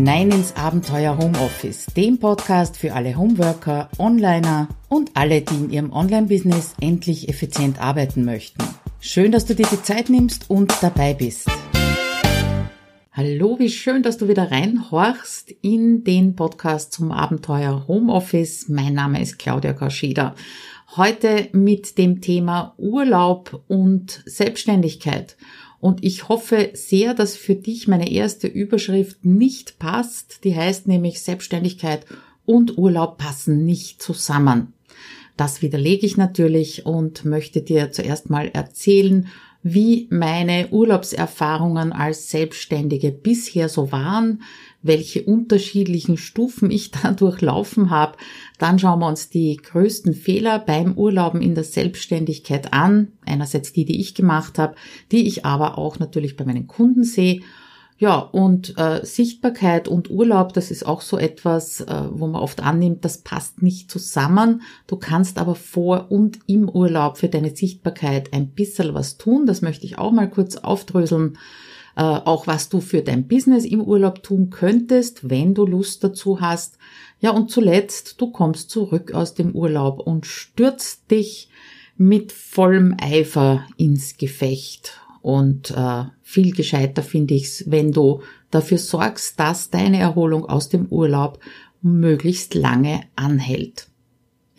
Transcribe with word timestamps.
hinein 0.00 0.30
ins 0.30 0.56
Abenteuer 0.56 1.18
Homeoffice, 1.18 1.84
dem 1.94 2.18
Podcast 2.18 2.78
für 2.78 2.94
alle 2.94 3.18
Homeworker, 3.18 3.90
Onliner 3.98 4.68
und 4.88 5.10
alle, 5.12 5.42
die 5.42 5.56
in 5.56 5.70
ihrem 5.70 5.92
Online-Business 5.92 6.72
endlich 6.80 7.28
effizient 7.28 7.78
arbeiten 7.82 8.24
möchten. 8.24 8.64
Schön, 9.00 9.30
dass 9.30 9.44
du 9.44 9.54
dir 9.54 9.66
die 9.70 9.82
Zeit 9.82 10.08
nimmst 10.08 10.48
und 10.48 10.72
dabei 10.80 11.12
bist. 11.12 11.50
Hallo, 13.12 13.58
wie 13.58 13.68
schön, 13.68 14.02
dass 14.02 14.16
du 14.16 14.26
wieder 14.26 14.50
reinhorchst 14.50 15.50
in 15.60 16.02
den 16.02 16.34
Podcast 16.34 16.94
zum 16.94 17.12
Abenteuer 17.12 17.86
Homeoffice. 17.86 18.70
Mein 18.70 18.94
Name 18.94 19.20
ist 19.20 19.38
Claudia 19.38 19.74
Kauschida. 19.74 20.34
Heute 20.96 21.50
mit 21.52 21.98
dem 21.98 22.22
Thema 22.22 22.72
Urlaub 22.78 23.62
und 23.68 24.22
Selbstständigkeit. 24.24 25.36
Und 25.80 26.04
ich 26.04 26.28
hoffe 26.28 26.70
sehr, 26.74 27.14
dass 27.14 27.36
für 27.36 27.54
dich 27.54 27.88
meine 27.88 28.10
erste 28.10 28.46
Überschrift 28.46 29.24
nicht 29.24 29.78
passt. 29.78 30.44
Die 30.44 30.54
heißt 30.54 30.86
nämlich 30.86 31.22
Selbstständigkeit 31.22 32.04
und 32.44 32.76
Urlaub 32.76 33.16
passen 33.16 33.64
nicht 33.64 34.02
zusammen. 34.02 34.74
Das 35.36 35.62
widerlege 35.62 36.04
ich 36.04 36.18
natürlich 36.18 36.84
und 36.84 37.24
möchte 37.24 37.62
dir 37.62 37.92
zuerst 37.92 38.28
mal 38.28 38.48
erzählen, 38.48 39.28
wie 39.62 40.06
meine 40.10 40.68
Urlaubserfahrungen 40.68 41.92
als 41.92 42.30
Selbstständige 42.30 43.10
bisher 43.10 43.68
so 43.68 43.92
waren, 43.92 44.42
welche 44.82 45.22
unterschiedlichen 45.24 46.16
Stufen 46.16 46.70
ich 46.70 46.90
da 46.90 47.12
durchlaufen 47.16 47.90
habe. 47.90 48.16
Dann 48.58 48.78
schauen 48.78 49.00
wir 49.00 49.08
uns 49.08 49.28
die 49.28 49.56
größten 49.56 50.14
Fehler 50.14 50.58
beim 50.58 50.94
Urlauben 50.94 51.42
in 51.42 51.54
der 51.54 51.64
Selbstständigkeit 51.64 52.72
an. 52.72 53.12
Einerseits 53.26 53.72
die, 53.72 53.84
die 53.84 54.00
ich 54.00 54.14
gemacht 54.14 54.58
habe, 54.58 54.74
die 55.12 55.26
ich 55.26 55.44
aber 55.44 55.78
auch 55.78 55.98
natürlich 55.98 56.36
bei 56.36 56.44
meinen 56.44 56.66
Kunden 56.66 57.04
sehe 57.04 57.40
ja, 58.00 58.16
und 58.16 58.78
äh, 58.78 59.04
Sichtbarkeit 59.04 59.86
und 59.86 60.08
Urlaub, 60.08 60.54
das 60.54 60.70
ist 60.70 60.86
auch 60.86 61.02
so 61.02 61.18
etwas, 61.18 61.82
äh, 61.82 62.04
wo 62.10 62.26
man 62.28 62.40
oft 62.40 62.62
annimmt, 62.62 63.04
das 63.04 63.18
passt 63.18 63.60
nicht 63.60 63.90
zusammen. 63.90 64.62
Du 64.86 64.96
kannst 64.96 65.36
aber 65.36 65.54
vor 65.54 66.06
und 66.10 66.38
im 66.46 66.66
Urlaub 66.66 67.18
für 67.18 67.28
deine 67.28 67.54
Sichtbarkeit 67.54 68.32
ein 68.32 68.52
bisschen 68.52 68.94
was 68.94 69.18
tun. 69.18 69.44
Das 69.44 69.60
möchte 69.60 69.84
ich 69.84 69.98
auch 69.98 70.12
mal 70.12 70.30
kurz 70.30 70.56
aufdröseln. 70.56 71.36
Äh, 72.00 72.02
auch 72.02 72.46
was 72.46 72.70
du 72.70 72.80
für 72.80 73.02
dein 73.02 73.28
Business 73.28 73.66
im 73.66 73.82
Urlaub 73.82 74.22
tun 74.22 74.48
könntest, 74.48 75.28
wenn 75.28 75.52
du 75.52 75.66
Lust 75.66 76.02
dazu 76.02 76.40
hast. 76.40 76.78
Ja, 77.20 77.28
und 77.30 77.50
zuletzt, 77.50 78.18
du 78.22 78.30
kommst 78.30 78.70
zurück 78.70 79.12
aus 79.12 79.34
dem 79.34 79.54
Urlaub 79.54 80.00
und 80.00 80.24
stürzt 80.24 81.10
dich 81.10 81.50
mit 81.98 82.32
vollem 82.32 82.96
Eifer 82.98 83.66
ins 83.76 84.16
Gefecht 84.16 84.98
und 85.20 85.72
äh, 85.72 86.04
viel 86.22 86.52
gescheiter 86.52 87.02
finde 87.02 87.34
ich's, 87.34 87.64
wenn 87.66 87.92
du 87.92 88.22
dafür 88.50 88.78
sorgst, 88.78 89.38
dass 89.38 89.68
deine 89.68 89.98
Erholung 89.98 90.46
aus 90.46 90.70
dem 90.70 90.86
Urlaub 90.86 91.38
möglichst 91.82 92.54
lange 92.54 93.02
anhält. 93.14 93.89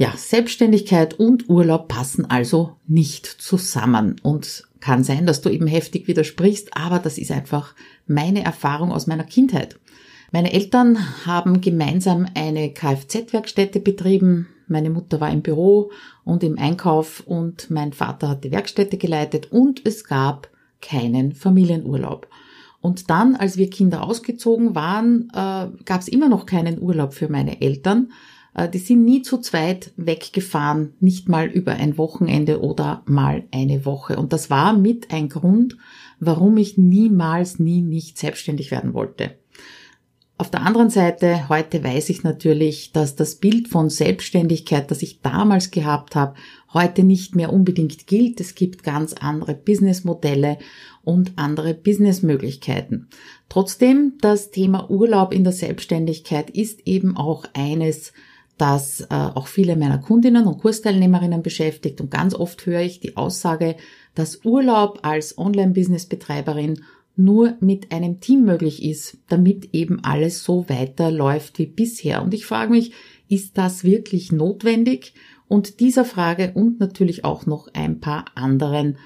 Ja, 0.02 0.14
Selbstständigkeit 0.18 1.20
und 1.20 1.48
Urlaub 1.48 1.88
passen 1.88 2.26
also 2.26 2.76
nicht 2.88 3.28
zusammen 3.28 4.16
und 4.24 4.64
kann 4.80 5.04
sein, 5.04 5.28
dass 5.28 5.42
du 5.42 5.50
eben 5.50 5.68
heftig 5.68 6.08
widersprichst, 6.08 6.76
aber 6.76 6.98
das 6.98 7.20
ist 7.20 7.30
einfach 7.30 7.76
meine 8.08 8.44
Erfahrung 8.44 8.92
aus 8.92 9.06
meiner 9.06 9.26
Kindheit. 9.26 9.80
Meine 10.32 10.54
Eltern 10.54 10.98
haben 11.28 11.62
gemeinsam 11.62 12.26
eine 12.34 12.74
Kfz-Werkstätte 12.74 13.80
betrieben. 13.80 14.48
Meine 14.68 14.90
Mutter 14.90 15.22
war 15.22 15.30
im 15.30 15.44
Büro 15.44 15.92
und 16.24 16.44
im 16.44 16.58
Einkauf 16.58 17.22
und 17.28 17.70
mein 17.70 17.94
Vater 17.94 18.28
hat 18.30 18.44
die 18.44 18.52
Werkstätte 18.52 18.98
geleitet 18.98 19.52
und 19.52 19.86
es 19.86 20.04
gab 20.04 20.50
keinen 20.82 21.34
Familienurlaub. 21.34 22.28
Und 22.82 23.12
dann, 23.12 23.36
als 23.36 23.56
wir 23.58 23.70
Kinder 23.70 24.02
ausgezogen 24.02 24.74
waren, 24.74 25.30
äh, 25.30 25.68
gab 25.86 26.02
es 26.02 26.08
immer 26.08 26.28
noch 26.28 26.48
keinen 26.48 26.82
Urlaub 26.82 27.14
für 27.14 27.30
meine 27.30 27.62
Eltern. 27.62 28.12
Äh, 28.54 28.70
die 28.70 28.80
sind 28.80 29.04
nie 29.04 29.22
zu 29.22 29.38
zweit 29.38 29.92
weggefahren, 29.98 30.94
nicht 31.00 31.30
mal 31.30 31.48
über 31.48 31.74
ein 31.74 31.98
Wochenende 31.98 32.62
oder 32.62 33.04
mal 33.06 33.44
eine 33.52 33.86
Woche. 33.86 34.18
Und 34.18 34.34
das 34.34 34.50
war 34.50 34.74
mit 34.74 35.14
ein 35.14 35.30
Grund, 35.30 35.78
warum 36.20 36.58
ich 36.58 36.78
niemals, 36.78 37.60
nie 37.60 37.82
nicht 37.82 38.18
selbstständig 38.18 38.72
werden 38.72 38.94
wollte. 38.94 39.36
Auf 40.42 40.50
der 40.50 40.64
anderen 40.64 40.90
Seite, 40.90 41.50
heute 41.50 41.84
weiß 41.84 42.10
ich 42.10 42.24
natürlich, 42.24 42.92
dass 42.94 43.16
das 43.16 43.36
Bild 43.36 43.68
von 43.68 43.92
Selbstständigkeit, 43.92 44.90
das 44.90 45.04
ich 45.04 45.22
damals 45.22 45.70
gehabt 45.70 46.16
habe, 46.16 46.34
heute 46.74 47.04
nicht 47.04 47.36
mehr 47.36 47.54
unbedingt 47.54 48.08
gilt. 48.08 48.40
Es 48.40 48.56
gibt 48.56 48.82
ganz 48.82 49.14
andere 49.14 49.54
Businessmodelle 49.54 50.58
und 51.04 51.34
andere 51.36 51.76
Businessmöglichkeiten. 51.76 53.08
Trotzdem, 53.50 54.14
das 54.20 54.50
Thema 54.50 54.90
Urlaub 54.90 55.32
in 55.32 55.44
der 55.44 55.54
Selbstständigkeit 55.54 56.50
ist 56.50 56.88
eben 56.88 57.18
auch 57.18 57.46
eines, 57.54 58.12
das 58.58 59.02
äh, 59.02 59.06
auch 59.10 59.48
viele 59.48 59.76
meiner 59.76 59.98
Kundinnen 59.98 60.46
und 60.46 60.60
Kursteilnehmerinnen 60.60 61.42
beschäftigt. 61.42 62.02
Und 62.02 62.12
ganz 62.12 62.34
oft 62.34 62.66
höre 62.66 62.82
ich 62.82 63.00
die 63.00 63.18
Aussage, 63.18 63.76
dass 64.16 64.46
Urlaub 64.46 65.00
als 65.04 65.38
Online-Business-Betreiberin 65.38 66.84
nur 67.16 67.56
mit 67.60 67.92
einem 67.92 68.20
Team 68.20 68.46
möglich 68.46 68.84
ist, 68.84 69.18
damit 69.28 69.74
eben 69.74 70.04
alles 70.04 70.44
so 70.44 70.70
weiterläuft 70.70 71.60
wie 71.60 71.66
bisher. 71.66 72.22
Und 72.22 72.34
ich 72.34 72.46
frage 72.46 72.72
mich, 72.72 72.94
ist 73.28 73.58
das 73.58 73.84
wirklich 73.84 74.32
notwendig? 74.32 75.14
Und 75.48 75.80
dieser 75.80 76.06
Frage 76.06 76.52
und 76.54 76.80
natürlich 76.80 77.26
auch 77.26 77.46
noch 77.46 77.68
ein 77.74 78.00
paar 78.00 78.26
anderen 78.36 78.98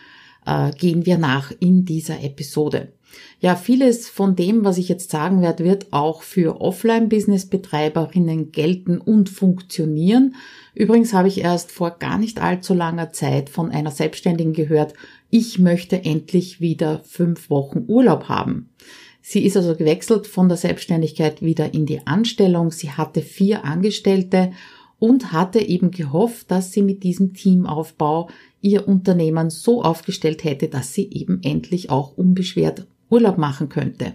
äh, 0.46 0.72
gehen 0.72 1.06
wir 1.06 1.18
nach 1.18 1.52
in 1.60 1.86
dieser 1.86 2.24
Episode. 2.24 2.94
Ja, 3.40 3.56
vieles 3.56 4.10
von 4.10 4.36
dem, 4.36 4.64
was 4.64 4.78
ich 4.78 4.90
jetzt 4.90 5.12
sagen 5.12 5.42
werde, 5.42 5.64
wird 5.64 5.92
auch 5.92 6.22
für 6.22 6.62
Offline-Business-Betreiberinnen 6.62 8.52
gelten 8.52 9.00
und 9.00 9.30
funktionieren. 9.30 10.36
Übrigens 10.74 11.14
habe 11.14 11.28
ich 11.28 11.40
erst 11.40 11.72
vor 11.72 11.92
gar 12.00 12.18
nicht 12.18 12.42
allzu 12.42 12.74
langer 12.74 13.12
Zeit 13.12 13.50
von 13.50 13.72
einer 13.72 13.92
Selbstständigen 13.92 14.54
gehört, 14.54 14.94
ich 15.30 15.60
möchte 15.60 16.04
endlich 16.06 16.62
wieder 16.62 17.02
fünf 17.04 17.50
Wochen 17.50 17.84
Urlaub 17.88 18.30
haben. 18.30 18.70
Sie 19.22 19.44
ist 19.44 19.58
also 19.58 19.76
gewechselt 19.76 20.28
von 20.28 20.48
der 20.48 20.58
Selbstständigkeit 20.58 21.42
wieder 21.42 21.74
in 21.74 21.86
die 21.86 22.06
Anstellung. 22.06 22.72
Sie 22.72 22.92
hatte 22.92 23.22
vier 23.22 23.66
Angestellte 23.66 24.52
und 25.00 25.32
hatte 25.32 25.60
eben 25.60 25.92
gehofft, 25.92 26.52
dass 26.52 26.72
sie 26.72 26.84
mit 26.84 27.04
diesem 27.04 27.34
Teamaufbau 27.34 28.30
ihr 28.62 28.88
Unternehmen 28.88 29.50
so 29.50 29.82
aufgestellt 29.82 30.44
hätte, 30.44 30.68
dass 30.68 30.94
sie 30.94 31.10
eben 31.12 31.42
endlich 31.44 31.90
auch 31.90 32.16
unbeschwert 32.18 32.88
Urlaub 33.10 33.38
machen 33.38 33.70
könnte. 33.70 34.14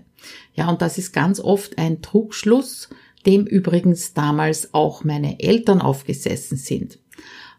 Ja, 0.55 0.69
und 0.69 0.83
das 0.83 0.99
ist 0.99 1.13
ganz 1.13 1.41
oft 1.41 1.79
ein 1.79 2.03
Trugschluss, 2.03 2.89
dem 3.27 3.47
übrigens 3.47 4.15
damals 4.15 4.75
auch 4.75 5.05
meine 5.05 5.41
Eltern 5.41 5.81
aufgesessen 5.81 6.57
sind. 6.57 6.99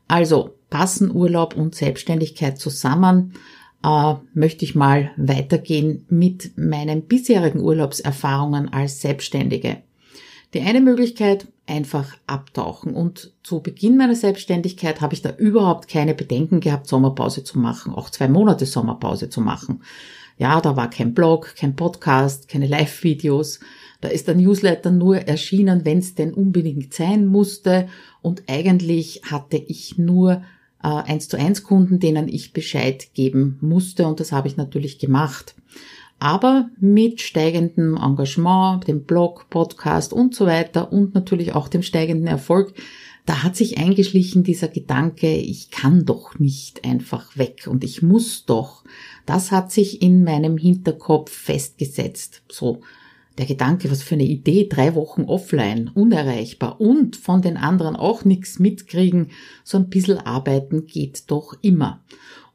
Also 0.07 0.55
passen 0.69 1.11
Urlaub 1.11 1.55
und 1.55 1.75
Selbstständigkeit 1.75 2.59
zusammen, 2.59 3.33
äh, 3.83 4.15
möchte 4.33 4.65
ich 4.65 4.75
mal 4.75 5.11
weitergehen 5.17 6.05
mit 6.09 6.57
meinen 6.57 7.03
bisherigen 7.03 7.61
Urlaubserfahrungen 7.61 8.73
als 8.73 9.01
Selbstständige. 9.01 9.83
Die 10.53 10.61
eine 10.61 10.81
Möglichkeit, 10.81 11.47
einfach 11.65 12.17
abtauchen. 12.27 12.93
Und 12.93 13.31
zu 13.43 13.61
Beginn 13.61 13.95
meiner 13.97 14.15
Selbstständigkeit 14.15 14.99
habe 14.99 15.13
ich 15.13 15.21
da 15.21 15.33
überhaupt 15.35 15.87
keine 15.87 16.13
Bedenken 16.13 16.59
gehabt, 16.59 16.87
Sommerpause 16.87 17.43
zu 17.43 17.57
machen, 17.57 17.93
auch 17.93 18.09
zwei 18.09 18.27
Monate 18.27 18.65
Sommerpause 18.65 19.29
zu 19.29 19.39
machen. 19.39 19.81
Ja, 20.41 20.59
da 20.59 20.75
war 20.75 20.89
kein 20.89 21.13
Blog, 21.13 21.53
kein 21.55 21.75
Podcast, 21.75 22.47
keine 22.47 22.65
Live-Videos. 22.65 23.59
Da 24.01 24.07
ist 24.07 24.27
der 24.27 24.33
Newsletter 24.33 24.89
nur 24.89 25.17
erschienen, 25.17 25.85
wenn 25.85 25.99
es 25.99 26.15
denn 26.15 26.33
unbedingt 26.33 26.95
sein 26.95 27.27
musste. 27.27 27.87
Und 28.23 28.41
eigentlich 28.47 29.21
hatte 29.29 29.57
ich 29.57 29.99
nur 29.99 30.41
äh, 30.81 30.87
1 30.87 31.27
zu 31.27 31.37
1 31.37 31.61
Kunden, 31.61 31.99
denen 31.99 32.27
ich 32.27 32.53
Bescheid 32.53 33.13
geben 33.13 33.59
musste. 33.61 34.07
Und 34.07 34.19
das 34.19 34.31
habe 34.31 34.47
ich 34.47 34.57
natürlich 34.57 34.97
gemacht. 34.97 35.53
Aber 36.17 36.71
mit 36.79 37.21
steigendem 37.21 37.95
Engagement, 37.95 38.87
dem 38.87 39.03
Blog, 39.03 39.47
Podcast 39.51 40.11
und 40.11 40.33
so 40.33 40.47
weiter 40.47 40.91
und 40.91 41.13
natürlich 41.13 41.53
auch 41.53 41.67
dem 41.67 41.83
steigenden 41.83 42.25
Erfolg, 42.25 42.73
da 43.31 43.43
hat 43.43 43.55
sich 43.55 43.77
eingeschlichen 43.77 44.43
dieser 44.43 44.67
Gedanke, 44.67 45.33
ich 45.33 45.71
kann 45.71 46.03
doch 46.03 46.37
nicht 46.37 46.83
einfach 46.83 47.37
weg 47.37 47.65
und 47.65 47.85
ich 47.85 48.01
muss 48.01 48.43
doch. 48.43 48.83
Das 49.25 49.51
hat 49.51 49.71
sich 49.71 50.01
in 50.01 50.25
meinem 50.25 50.57
Hinterkopf 50.57 51.31
festgesetzt. 51.31 52.43
So 52.51 52.81
der 53.37 53.45
Gedanke, 53.45 53.89
was 53.89 54.03
für 54.03 54.15
eine 54.15 54.25
Idee, 54.25 54.67
drei 54.67 54.95
Wochen 54.95 55.23
offline, 55.23 55.89
unerreichbar 55.93 56.81
und 56.81 57.15
von 57.15 57.41
den 57.41 57.55
anderen 57.55 57.95
auch 57.95 58.25
nichts 58.25 58.59
mitkriegen, 58.59 59.29
so 59.63 59.77
ein 59.77 59.89
bisschen 59.89 60.17
arbeiten 60.17 60.85
geht 60.85 61.31
doch 61.31 61.53
immer. 61.61 62.03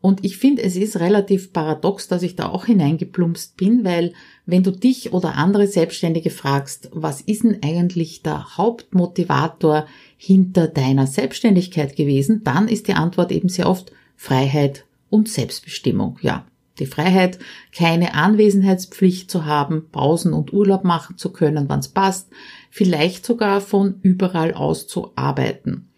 Und 0.00 0.24
ich 0.24 0.36
finde, 0.36 0.62
es 0.62 0.76
ist 0.76 1.00
relativ 1.00 1.52
paradox, 1.52 2.06
dass 2.06 2.22
ich 2.22 2.36
da 2.36 2.48
auch 2.48 2.66
hineingeplumpst 2.66 3.56
bin, 3.56 3.84
weil 3.84 4.12
wenn 4.44 4.62
du 4.62 4.70
dich 4.70 5.12
oder 5.12 5.34
andere 5.34 5.66
Selbstständige 5.66 6.30
fragst, 6.30 6.90
was 6.92 7.20
ist 7.20 7.44
denn 7.44 7.62
eigentlich 7.62 8.22
der 8.22 8.56
Hauptmotivator 8.56 9.86
hinter 10.16 10.68
deiner 10.68 11.06
Selbstständigkeit 11.06 11.96
gewesen, 11.96 12.42
dann 12.44 12.68
ist 12.68 12.88
die 12.88 12.94
Antwort 12.94 13.32
eben 13.32 13.48
sehr 13.48 13.68
oft 13.68 13.90
Freiheit 14.16 14.84
und 15.10 15.28
Selbstbestimmung. 15.28 16.18
Ja, 16.20 16.46
die 16.78 16.86
Freiheit, 16.86 17.38
keine 17.74 18.14
Anwesenheitspflicht 18.14 19.30
zu 19.30 19.46
haben, 19.46 19.88
Pausen 19.90 20.32
und 20.32 20.52
Urlaub 20.52 20.84
machen 20.84 21.16
zu 21.16 21.32
können, 21.32 21.68
wann 21.68 21.80
es 21.80 21.88
passt, 21.88 22.28
vielleicht 22.70 23.24
sogar 23.24 23.60
von 23.60 23.98
überall 24.02 24.52
aus 24.52 24.86
zu 24.86 25.12
arbeiten. 25.16 25.88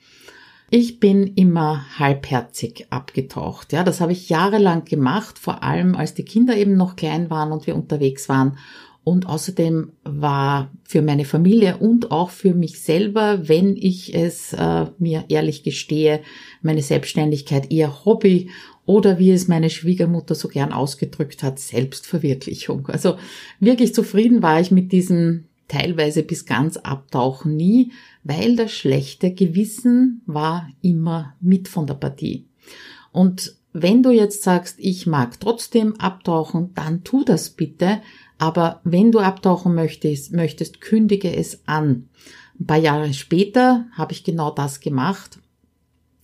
Ich 0.71 1.01
bin 1.01 1.29
immer 1.35 1.87
halbherzig 1.99 2.87
abgetaucht. 2.91 3.73
Ja, 3.73 3.85
das 3.85 4.03
habe 4.03 4.13
ich 4.13 4.29
jahrelang 4.29 4.85
gemacht, 4.85 5.39
vor 5.39 5.63
allem 5.63 5.95
als 5.95 6.13
die 6.13 6.25
Kinder 6.25 6.57
eben 6.57 6.77
noch 6.77 6.95
klein 6.95 7.31
waren 7.31 7.53
und 7.53 7.67
wir 7.67 7.75
unterwegs 7.75 8.29
waren. 8.29 8.59
Und 9.03 9.27
außerdem 9.27 9.93
war 10.05 10.71
für 10.85 11.01
meine 11.01 11.25
Familie 11.25 11.79
und 11.79 12.11
auch 12.11 12.29
für 12.29 12.53
mich 12.53 12.83
selber, 12.83 13.49
wenn 13.49 13.75
ich 13.77 14.15
es 14.15 14.53
äh, 14.53 14.87
mir 14.99 15.25
ehrlich 15.29 15.63
gestehe, 15.63 16.21
meine 16.61 16.83
Selbstständigkeit 16.83 17.73
eher 17.73 18.05
Hobby 18.05 18.51
oder 18.85 19.19
wie 19.19 19.31
es 19.31 19.49
meine 19.49 19.71
Schwiegermutter 19.71 20.35
so 20.35 20.49
gern 20.49 20.75
ausgedrückt 20.75 21.43
hat, 21.43 21.59
Selbstverwirklichung. 21.59 22.89
Also 22.89 23.17
wirklich 23.61 23.95
zufrieden 23.95 24.43
war 24.43 24.61
ich 24.61 24.71
mit 24.71 24.93
diesem 24.93 25.48
teilweise 25.69 26.23
bis 26.23 26.47
ganz 26.47 26.77
abtauchen 26.79 27.57
nie, 27.57 27.93
weil 28.25 28.57
das 28.57 28.73
schlechte 28.73 29.33
Gewissen 29.33 30.23
war 30.27 30.69
immer 30.83 31.35
mit 31.41 31.69
von 31.69 31.87
der 31.87 31.95
Partie. 31.95 32.47
Und 33.13 33.55
wenn 33.73 34.03
du 34.03 34.11
jetzt 34.11 34.43
sagst, 34.43 34.77
ich 34.79 35.07
mag 35.07 35.39
trotzdem 35.41 35.95
abtauchen, 36.01 36.73
dann 36.75 37.05
tu 37.05 37.25
das 37.25 37.51
bitte. 37.51 38.01
Aber 38.39 38.81
wenn 38.85 39.13
du 39.13 39.19
abtauchen 39.19 39.75
möchtest, 39.75 40.33
möchtest, 40.33 40.81
kündige 40.81 41.35
es 41.35 41.63
an. 41.67 42.09
Ein 42.59 42.67
paar 42.67 42.79
Jahre 42.79 43.13
später 43.15 43.87
habe 43.93 44.13
ich 44.13 44.25
genau 44.25 44.51
das 44.51 44.81
gemacht 44.81 45.39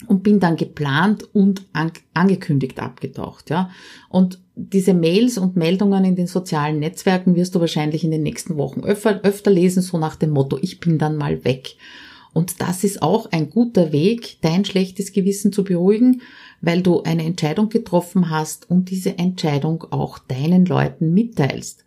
und 0.06 0.22
bin 0.22 0.40
dann 0.40 0.56
geplant 0.56 1.24
und 1.34 1.64
an, 1.72 1.92
angekündigt 2.12 2.80
abgetaucht, 2.80 3.50
ja. 3.50 3.70
Und 4.08 4.40
diese 4.56 4.94
Mails 4.94 5.38
und 5.38 5.56
Meldungen 5.56 6.04
in 6.04 6.16
den 6.16 6.26
sozialen 6.26 6.78
Netzwerken 6.78 7.34
wirst 7.34 7.54
du 7.54 7.60
wahrscheinlich 7.60 8.04
in 8.04 8.10
den 8.10 8.22
nächsten 8.22 8.56
Wochen 8.56 8.80
öfter, 8.80 9.20
öfter 9.22 9.50
lesen, 9.50 9.82
so 9.82 9.98
nach 9.98 10.16
dem 10.16 10.30
Motto, 10.30 10.58
ich 10.60 10.80
bin 10.80 10.98
dann 10.98 11.16
mal 11.16 11.44
weg. 11.44 11.76
Und 12.32 12.60
das 12.60 12.82
ist 12.84 13.00
auch 13.00 13.30
ein 13.30 13.48
guter 13.48 13.92
Weg, 13.92 14.38
dein 14.42 14.64
schlechtes 14.64 15.12
Gewissen 15.12 15.52
zu 15.52 15.62
beruhigen, 15.64 16.20
weil 16.60 16.82
du 16.82 17.02
eine 17.02 17.24
Entscheidung 17.24 17.68
getroffen 17.68 18.28
hast 18.28 18.68
und 18.68 18.90
diese 18.90 19.18
Entscheidung 19.18 19.84
auch 19.90 20.18
deinen 20.18 20.66
Leuten 20.66 21.14
mitteilst. 21.14 21.84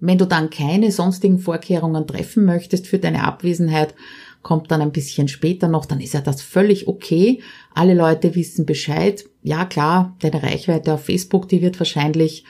Wenn 0.00 0.18
du 0.18 0.26
dann 0.26 0.50
keine 0.50 0.90
sonstigen 0.90 1.38
Vorkehrungen 1.38 2.06
treffen 2.06 2.44
möchtest 2.44 2.88
für 2.88 2.98
deine 2.98 3.24
Abwesenheit, 3.24 3.94
kommt 4.44 4.70
dann 4.70 4.80
ein 4.80 4.92
bisschen 4.92 5.26
später 5.26 5.66
noch, 5.66 5.86
dann 5.86 6.00
ist 6.00 6.14
ja 6.14 6.20
das 6.20 6.40
völlig 6.40 6.86
okay. 6.86 7.40
Alle 7.74 7.94
Leute 7.94 8.36
wissen 8.36 8.64
Bescheid. 8.64 9.24
Ja 9.42 9.64
klar, 9.64 10.16
deine 10.20 10.40
Reichweite 10.40 10.94
auf 10.94 11.06
Facebook, 11.06 11.48
die 11.48 11.60
wird 11.60 11.80
wahrscheinlich 11.80 12.44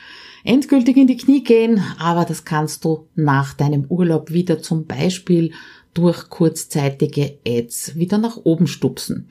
endgültig 0.45 0.99
in 0.99 1.07
die 1.07 1.17
Knie 1.17 1.43
gehen, 1.43 1.83
aber 1.99 2.27
das 2.27 2.45
kannst 2.45 2.85
du 2.85 3.09
nach 3.15 3.55
deinem 3.55 3.87
Urlaub 3.87 4.31
wieder 4.31 4.61
zum 4.61 4.85
Beispiel 4.87 5.53
durch 5.95 6.29
kurzzeitige 6.29 7.39
Ads 7.47 7.97
wieder 7.97 8.19
nach 8.19 8.37
oben 8.45 8.67
stupsen. 8.67 9.29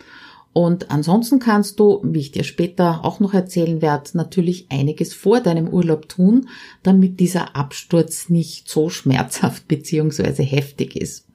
Und 0.53 0.91
ansonsten 0.91 1.39
kannst 1.39 1.79
du, 1.79 1.99
wie 2.03 2.19
ich 2.19 2.31
dir 2.31 2.43
später 2.43 3.03
auch 3.03 3.19
noch 3.19 3.33
erzählen 3.33 3.81
werde, 3.81 4.11
natürlich 4.13 4.67
einiges 4.69 5.13
vor 5.13 5.39
deinem 5.41 5.67
Urlaub 5.67 6.07
tun, 6.07 6.47
damit 6.83 7.19
dieser 7.19 7.55
Absturz 7.55 8.29
nicht 8.29 8.69
so 8.69 8.89
schmerzhaft 8.89 9.67
bzw. 9.67 10.43
heftig 10.43 10.95
ist. 10.95 11.27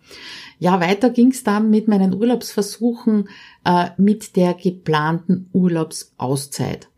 Ja, 0.58 0.81
weiter 0.81 1.10
ging 1.10 1.31
es 1.31 1.44
dann 1.44 1.70
mit 1.70 1.88
meinen 1.88 2.14
Urlaubsversuchen 2.14 3.28
äh, 3.64 3.90
mit 3.96 4.37
der 4.37 4.55
geplanten 4.55 5.49
Urlaubsauszeit. 5.52 6.88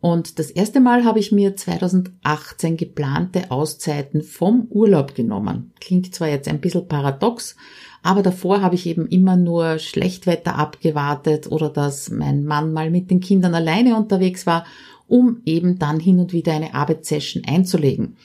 Und 0.00 0.38
das 0.38 0.50
erste 0.50 0.78
Mal 0.78 1.04
habe 1.04 1.18
ich 1.18 1.32
mir 1.32 1.56
2018 1.56 2.76
geplante 2.76 3.50
Auszeiten 3.50 4.22
vom 4.22 4.68
Urlaub 4.70 5.14
genommen. 5.14 5.72
Klingt 5.80 6.14
zwar 6.14 6.28
jetzt 6.28 6.48
ein 6.48 6.60
bisschen 6.60 6.86
paradox, 6.86 7.56
aber 8.02 8.22
davor 8.22 8.60
habe 8.60 8.76
ich 8.76 8.86
eben 8.86 9.08
immer 9.08 9.36
nur 9.36 9.78
Schlechtwetter 9.78 10.54
abgewartet 10.54 11.50
oder 11.50 11.68
dass 11.68 12.10
mein 12.10 12.44
Mann 12.44 12.72
mal 12.72 12.90
mit 12.90 13.10
den 13.10 13.20
Kindern 13.20 13.54
alleine 13.54 13.96
unterwegs 13.96 14.46
war, 14.46 14.66
um 15.08 15.40
eben 15.44 15.78
dann 15.78 15.98
hin 15.98 16.20
und 16.20 16.32
wieder 16.32 16.52
eine 16.52 16.74
Arbeitssession 16.74 17.42
einzulegen. 17.44 18.16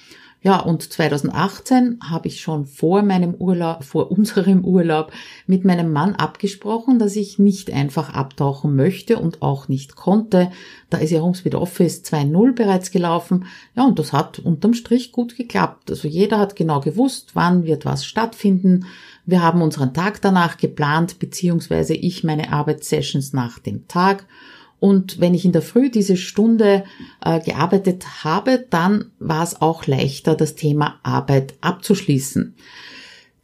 Ja, 0.45 0.59
und 0.59 0.83
2018 0.83 1.99
habe 2.03 2.27
ich 2.27 2.41
schon 2.41 2.65
vor 2.65 3.01
meinem 3.01 3.33
Urlaub, 3.33 3.85
vor 3.85 4.11
unserem 4.11 4.65
Urlaub 4.65 5.13
mit 5.47 5.63
meinem 5.63 5.93
Mann 5.93 6.15
abgesprochen, 6.15 6.99
dass 6.99 7.15
ich 7.15 7.39
nicht 7.39 7.71
einfach 7.71 8.13
abtauchen 8.13 8.75
möchte 8.75 9.19
und 9.19 9.41
auch 9.41 9.69
nicht 9.69 9.95
konnte. 9.95 10.51
Da 10.89 10.97
ist 10.97 11.11
ja 11.11 11.21
Homespeed 11.21 11.55
Office 11.55 12.03
2.0 12.03 12.55
bereits 12.55 12.91
gelaufen. 12.91 13.45
Ja, 13.73 13.85
und 13.85 13.99
das 13.99 14.11
hat 14.11 14.39
unterm 14.39 14.73
Strich 14.73 15.13
gut 15.13 15.37
geklappt. 15.37 15.89
Also 15.89 16.09
jeder 16.09 16.39
hat 16.39 16.57
genau 16.57 16.81
gewusst, 16.81 17.31
wann 17.35 17.63
wird 17.63 17.85
was 17.85 18.05
stattfinden. 18.05 18.85
Wir 19.25 19.41
haben 19.41 19.61
unseren 19.61 19.93
Tag 19.93 20.21
danach 20.21 20.57
geplant, 20.57 21.19
beziehungsweise 21.19 21.93
ich 21.93 22.25
meine 22.25 22.51
Arbeitssessions 22.51 23.31
nach 23.31 23.59
dem 23.59 23.87
Tag. 23.87 24.25
Und 24.83 25.21
wenn 25.21 25.33
ich 25.33 25.45
in 25.45 25.53
der 25.53 25.61
Früh 25.61 25.89
diese 25.89 26.17
Stunde 26.17 26.83
äh, 27.23 27.39
gearbeitet 27.39 28.25
habe, 28.25 28.65
dann 28.69 29.11
war 29.17 29.41
es 29.41 29.61
auch 29.61 29.87
leichter, 29.87 30.35
das 30.35 30.55
Thema 30.55 30.99
Arbeit 31.03 31.53
abzuschließen. 31.61 32.57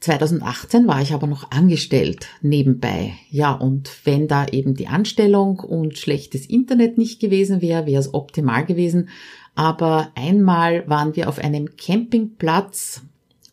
2018 0.01 0.85
war 0.85 1.01
ich 1.01 1.13
aber 1.13 1.27
noch 1.27 1.49
angestellt 1.51 2.27
nebenbei. 2.41 3.13
Ja, 3.29 3.53
und 3.53 3.89
wenn 4.03 4.27
da 4.27 4.47
eben 4.47 4.73
die 4.73 4.89
Anstellung 4.89 5.61
und 5.61 5.97
schlechtes 5.97 6.45
Internet 6.45 6.97
nicht 6.97 7.21
gewesen 7.21 7.61
wäre, 7.61 7.85
wäre 7.85 8.01
es 8.01 8.13
optimal 8.13 8.65
gewesen. 8.65 9.07
Aber 9.55 10.11
einmal 10.15 10.89
waren 10.89 11.15
wir 11.15 11.29
auf 11.29 11.39
einem 11.39 11.77
Campingplatz 11.77 13.03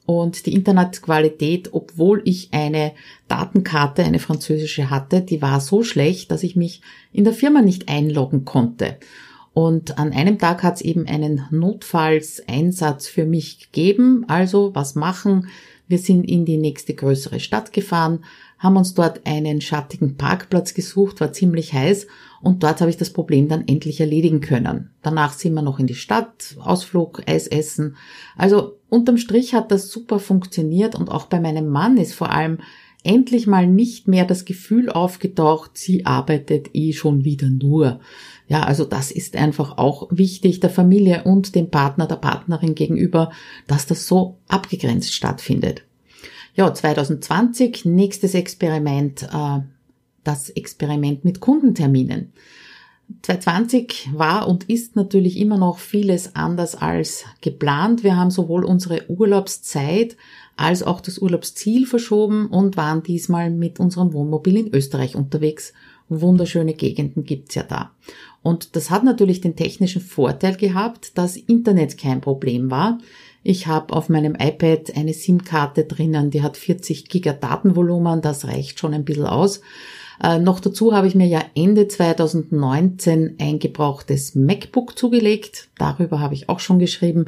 und 0.07 0.47
die 0.47 0.55
Internetqualität, 0.55 1.71
obwohl 1.73 2.23
ich 2.25 2.51
eine 2.53 2.93
Datenkarte, 3.29 4.05
eine 4.05 4.21
französische 4.21 4.89
hatte, 4.89 5.21
die 5.21 5.43
war 5.43 5.61
so 5.61 5.83
schlecht, 5.83 6.31
dass 6.31 6.45
ich 6.45 6.55
mich 6.55 6.81
in 7.13 7.25
der 7.25 7.33
Firma 7.33 7.61
nicht 7.61 7.89
einloggen 7.89 8.45
konnte. 8.45 8.97
Und 9.53 9.99
an 9.99 10.13
einem 10.13 10.39
Tag 10.39 10.63
hat 10.63 10.77
es 10.77 10.81
eben 10.83 11.07
einen 11.07 11.47
Notfallseinsatz 11.51 13.09
für 13.09 13.25
mich 13.25 13.59
gegeben. 13.59 14.25
Also 14.29 14.75
was 14.75 14.95
machen? 14.95 15.49
Wir 15.89 15.99
sind 15.99 16.25
in 16.25 16.45
die 16.45 16.59
nächste 16.59 16.95
größere 16.95 17.41
Stadt 17.41 17.73
gefahren, 17.73 18.25
haben 18.59 18.77
uns 18.77 18.95
dort 18.95 19.27
einen 19.27 19.61
schattigen 19.61 20.17
Parkplatz 20.17 20.75
gesucht, 20.75 21.21
war 21.21 21.33
ziemlich 21.33 21.73
heiß 21.73 22.07
und 22.47 22.63
dort 22.63 22.81
habe 22.81 22.91
ich 22.91 22.97
das 22.97 23.11
Problem 23.11 23.49
dann 23.49 23.67
endlich 23.67 24.01
erledigen 24.01 24.41
können. 24.41 24.91
Danach 25.03 25.33
sind 25.33 25.53
wir 25.55 25.63
noch 25.63 25.81
in 25.81 25.89
die 25.89 25.97
Stadt, 25.97 26.57
Ausflug, 26.61 27.23
Eis 27.27 27.49
essen. 27.49 27.97
Also 28.37 28.79
unterm 28.89 29.19
Strich 29.19 29.53
hat 29.53 29.73
das 29.73 29.91
super 29.91 30.21
funktioniert 30.21 30.95
und 30.95 31.11
auch 31.11 31.27
bei 31.27 31.41
meinem 31.41 31.69
Mann 31.69 31.97
ist 31.97 32.15
vor 32.15 32.31
allem 32.31 32.59
endlich 33.03 33.49
mal 33.49 33.67
nicht 33.67 34.07
mehr 34.07 34.25
das 34.25 34.45
Gefühl 34.45 34.91
aufgetaucht, 34.91 35.73
sie 35.75 36.07
arbeitet 36.07 36.71
eh 36.73 36.93
schon 36.93 37.25
wieder 37.25 37.49
nur. 37.49 37.99
Ja, 38.47 38.63
also 38.63 38.85
das 38.85 39.11
ist 39.11 39.35
einfach 39.35 39.77
auch 39.77 40.07
wichtig 40.13 40.61
der 40.61 40.71
Familie 40.71 41.25
und 41.25 41.57
dem 41.57 41.69
Partner, 41.69 42.07
der 42.07 42.17
Partnerin 42.17 42.77
gegenüber, 42.77 43.33
dass 43.67 43.87
das 43.87 44.07
so 44.07 44.39
abgegrenzt 44.47 45.13
stattfindet. 45.13 45.83
Ja, 46.55 46.73
2020, 46.73 47.87
nächstes 47.87 48.35
Experiment, 48.35 49.25
äh, 49.25 49.61
das 50.27 50.51
Experiment 50.51 51.25
mit 51.25 51.41
Kundenterminen. 51.41 52.33
2020 53.23 54.11
war 54.15 54.49
und 54.49 54.65
ist 54.69 54.97
natürlich 54.97 55.39
immer 55.39 55.59
noch 55.59 55.79
vieles 55.79 56.35
anders 56.35 56.75
als 56.75 57.25
geplant. 57.41 58.03
Wir 58.03 58.17
haben 58.17 58.31
sowohl 58.31 58.65
unsere 58.65 59.09
Urlaubszeit 59.09 60.17
als 60.57 60.83
auch 60.83 61.01
das 61.01 61.19
Urlaubsziel 61.19 61.87
verschoben 61.87 62.47
und 62.47 62.77
waren 62.77 63.03
diesmal 63.03 63.51
mit 63.51 63.79
unserem 63.79 64.13
Wohnmobil 64.13 64.57
in 64.57 64.75
Österreich 64.75 65.15
unterwegs. 65.15 65.73
Wunderschöne 66.09 66.75
Gegenden 66.75 67.25
gibt's 67.25 67.55
ja 67.55 67.63
da. 67.63 67.93
Und 68.43 68.77
das 68.77 68.91
hat 68.91 69.05
natürlich 69.05 69.41
den 69.41 69.57
technischen 69.57 70.01
Vorteil 70.01 70.57
gehabt, 70.57 71.19
dass 71.19 71.37
Internet 71.37 71.99
kein 71.99 72.21
Problem 72.21 72.71
war. 72.71 72.99
Ich 73.43 73.67
habe 73.67 73.95
auf 73.95 74.09
meinem 74.09 74.35
iPad 74.35 74.97
eine 74.97 75.13
SIM-Karte 75.13 75.85
drinnen, 75.85 76.31
die 76.31 76.43
hat 76.43 76.57
40 76.57 77.09
Giga 77.09 77.33
Datenvolumen, 77.33 78.21
das 78.21 78.47
reicht 78.47 78.81
schon 78.81 78.95
ein 78.95 79.05
bisschen 79.05 79.27
aus. 79.27 79.61
Äh, 80.23 80.39
noch 80.39 80.61
dazu 80.61 80.95
habe 80.95 81.07
ich 81.07 81.15
mir 81.15 81.27
ja 81.27 81.43
Ende 81.55 81.89
2019 81.89 83.37
ein 83.39 83.59
gebrauchtes 83.59 84.35
MacBook 84.35 84.99
zugelegt. 84.99 85.69
Darüber 85.79 86.21
habe 86.21 86.35
ich 86.35 86.49
auch 86.49 86.61
schon 86.61 86.79
geschrieben, 86.79 87.27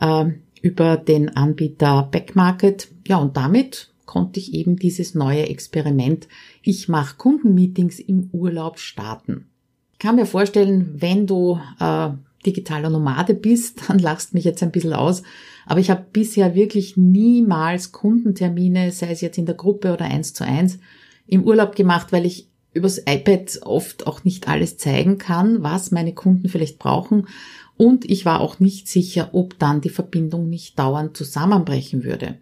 äh, 0.00 0.26
über 0.62 0.96
den 0.96 1.36
Anbieter 1.36 2.08
Backmarket. 2.10 2.88
Ja, 3.06 3.18
und 3.18 3.36
damit 3.36 3.90
konnte 4.06 4.40
ich 4.40 4.54
eben 4.54 4.76
dieses 4.76 5.14
neue 5.14 5.48
Experiment, 5.48 6.28
ich 6.62 6.88
mache 6.88 7.16
Kundenmeetings 7.16 7.98
im 7.98 8.30
Urlaub 8.32 8.78
starten. 8.78 9.46
Ich 9.92 9.98
kann 9.98 10.16
mir 10.16 10.26
vorstellen, 10.26 10.94
wenn 10.96 11.26
du 11.26 11.58
äh, 11.80 12.10
digitaler 12.46 12.90
Nomade 12.90 13.34
bist, 13.34 13.82
dann 13.88 13.98
lachst 13.98 14.34
mich 14.34 14.44
jetzt 14.44 14.62
ein 14.62 14.70
bisschen 14.70 14.92
aus. 14.92 15.22
Aber 15.66 15.80
ich 15.80 15.90
habe 15.90 16.04
bisher 16.12 16.54
wirklich 16.54 16.96
niemals 16.96 17.92
Kundentermine, 17.92 18.92
sei 18.92 19.10
es 19.10 19.20
jetzt 19.20 19.38
in 19.38 19.46
der 19.46 19.54
Gruppe 19.54 19.92
oder 19.92 20.04
eins 20.04 20.34
zu 20.34 20.44
eins, 20.44 20.78
im 21.26 21.44
Urlaub 21.44 21.74
gemacht, 21.74 22.12
weil 22.12 22.26
ich 22.26 22.48
übers 22.72 22.98
iPad 22.98 23.60
oft 23.62 24.06
auch 24.06 24.24
nicht 24.24 24.48
alles 24.48 24.76
zeigen 24.76 25.18
kann, 25.18 25.62
was 25.62 25.90
meine 25.90 26.12
Kunden 26.12 26.48
vielleicht 26.48 26.78
brauchen. 26.78 27.28
Und 27.76 28.08
ich 28.08 28.24
war 28.24 28.40
auch 28.40 28.60
nicht 28.60 28.88
sicher, 28.88 29.30
ob 29.32 29.58
dann 29.58 29.80
die 29.80 29.90
Verbindung 29.90 30.48
nicht 30.48 30.78
dauernd 30.78 31.16
zusammenbrechen 31.16 32.04
würde. 32.04 32.38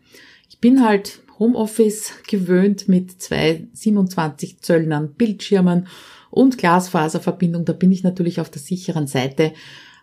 Ich 0.49 0.59
bin 0.59 0.85
halt 0.85 1.21
Homeoffice 1.39 2.13
gewöhnt 2.29 2.89
mit 2.89 3.21
zwei 3.23 3.67
27 3.73 4.61
Zöllnern 4.61 5.15
Bildschirmen 5.15 5.87
und 6.31 6.59
Glasfaserverbindung. 6.59 7.65
Da 7.65 7.73
bin 7.73 7.93
ich 7.93 8.03
natürlich 8.03 8.41
auf 8.41 8.51
der 8.51 8.63
sicheren 8.63 9.07
Seite. 9.07 9.53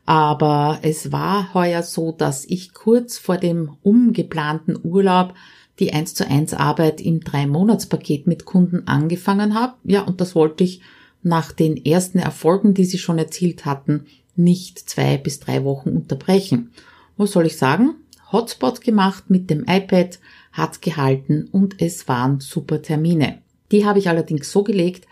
Aber 0.05 0.79
es 0.81 1.11
war 1.11 1.53
heuer 1.53 1.83
so, 1.83 2.11
dass 2.11 2.45
ich 2.45 2.73
kurz 2.73 3.17
vor 3.17 3.37
dem 3.37 3.77
umgeplanten 3.83 4.77
Urlaub 4.81 5.35
die 5.79 5.93
1 5.93 6.13
zu 6.13 6.27
1 6.27 6.53
Arbeit 6.53 7.01
im 7.01 7.21
Drei-Monats-Paket 7.21 8.27
mit 8.27 8.45
Kunden 8.45 8.87
angefangen 8.87 9.55
habe. 9.55 9.75
Ja, 9.83 10.01
und 10.01 10.21
das 10.21 10.35
wollte 10.35 10.63
ich 10.63 10.81
nach 11.23 11.51
den 11.51 11.77
ersten 11.77 12.19
Erfolgen, 12.19 12.73
die 12.73 12.85
sie 12.85 12.97
schon 12.97 13.17
erzielt 13.17 13.65
hatten, 13.65 14.05
nicht 14.35 14.79
zwei 14.79 15.17
bis 15.17 15.39
drei 15.39 15.63
Wochen 15.63 15.89
unterbrechen. 15.89 16.71
Was 17.17 17.31
soll 17.31 17.45
ich 17.45 17.57
sagen? 17.57 17.95
Hotspot 18.31 18.81
gemacht 18.81 19.29
mit 19.29 19.49
dem 19.49 19.65
iPad, 19.67 20.19
hat 20.51 20.81
gehalten 20.81 21.47
und 21.51 21.81
es 21.81 22.07
waren 22.07 22.39
super 22.39 22.81
Termine. 22.81 23.39
Die 23.71 23.85
habe 23.85 23.99
ich 23.99 24.09
allerdings 24.09 24.51
so 24.51 24.63
gelegt, 24.63 25.05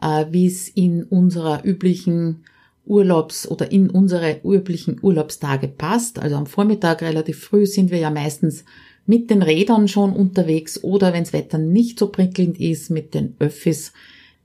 äh, 0.00 0.26
wie 0.30 0.46
es 0.46 0.68
in 0.68 1.04
unserer 1.04 1.64
üblichen 1.64 2.44
Urlaubs- 2.86 3.46
oder 3.46 3.70
in 3.70 3.90
unsere 3.90 4.40
üblichen 4.42 4.98
Urlaubstage 5.00 5.68
passt. 5.68 6.18
Also 6.18 6.36
am 6.36 6.46
Vormittag 6.46 7.02
relativ 7.02 7.44
früh 7.44 7.66
sind 7.66 7.90
wir 7.90 7.98
ja 7.98 8.10
meistens 8.10 8.64
mit 9.10 9.28
den 9.28 9.42
Rädern 9.42 9.88
schon 9.88 10.12
unterwegs 10.12 10.84
oder 10.84 11.12
wenn 11.12 11.24
das 11.24 11.32
Wetter 11.32 11.58
nicht 11.58 11.98
so 11.98 12.10
prickelnd 12.10 12.60
ist, 12.60 12.90
mit 12.90 13.12
den 13.12 13.34
Öffis 13.40 13.92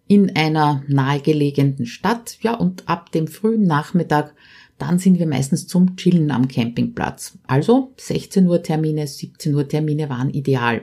in 0.08 0.36
einer 0.36 0.84
nahegelegenen 0.88 1.86
Stadt. 1.86 2.40
Ja, 2.42 2.56
und 2.56 2.90
ab 2.90 3.12
dem 3.12 3.28
frühen 3.28 3.62
Nachmittag, 3.62 4.34
dann 4.80 4.98
sind 4.98 5.20
wir 5.20 5.28
meistens 5.28 5.68
zum 5.68 5.96
Chillen 5.98 6.32
am 6.32 6.48
Campingplatz. 6.48 7.38
Also 7.46 7.94
16 7.98 8.48
Uhr 8.48 8.64
Termine, 8.64 9.06
17 9.06 9.54
Uhr 9.54 9.68
Termine 9.68 10.10
waren 10.10 10.32
ideal. 10.32 10.82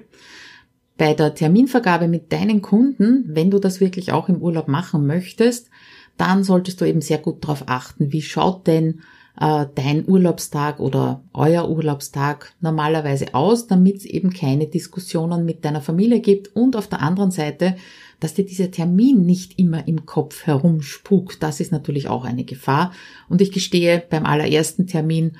Bei 0.96 1.14
der 1.14 1.34
Terminvergabe 1.34 2.06
mit 2.06 2.32
deinen 2.32 2.62
Kunden, 2.62 3.24
wenn 3.26 3.50
du 3.50 3.58
das 3.58 3.80
wirklich 3.80 4.12
auch 4.12 4.28
im 4.28 4.40
Urlaub 4.40 4.68
machen 4.68 5.08
möchtest, 5.08 5.70
dann 6.16 6.44
solltest 6.44 6.80
du 6.80 6.84
eben 6.84 7.00
sehr 7.00 7.18
gut 7.18 7.42
darauf 7.42 7.64
achten, 7.66 8.12
wie 8.12 8.22
schaut 8.22 8.68
denn 8.68 9.00
äh, 9.40 9.66
dein 9.74 10.08
Urlaubstag 10.08 10.80
oder 10.80 11.22
euer 11.32 11.68
Urlaubstag 11.68 12.54
normalerweise 12.60 13.34
aus, 13.34 13.66
damit 13.66 13.98
es 13.98 14.04
eben 14.04 14.32
keine 14.32 14.66
Diskussionen 14.66 15.44
mit 15.44 15.64
deiner 15.64 15.80
Familie 15.80 16.20
gibt 16.20 16.54
und 16.54 16.76
auf 16.76 16.88
der 16.88 17.00
anderen 17.00 17.30
Seite, 17.30 17.76
dass 18.20 18.34
dir 18.34 18.44
dieser 18.44 18.70
Termin 18.70 19.26
nicht 19.26 19.58
immer 19.58 19.88
im 19.88 20.06
Kopf 20.06 20.46
herumspukt. 20.46 21.42
Das 21.42 21.60
ist 21.60 21.72
natürlich 21.72 22.08
auch 22.08 22.24
eine 22.24 22.44
Gefahr. 22.44 22.92
Und 23.28 23.40
ich 23.40 23.50
gestehe, 23.50 24.02
beim 24.08 24.26
allerersten 24.26 24.86
Termin 24.86 25.32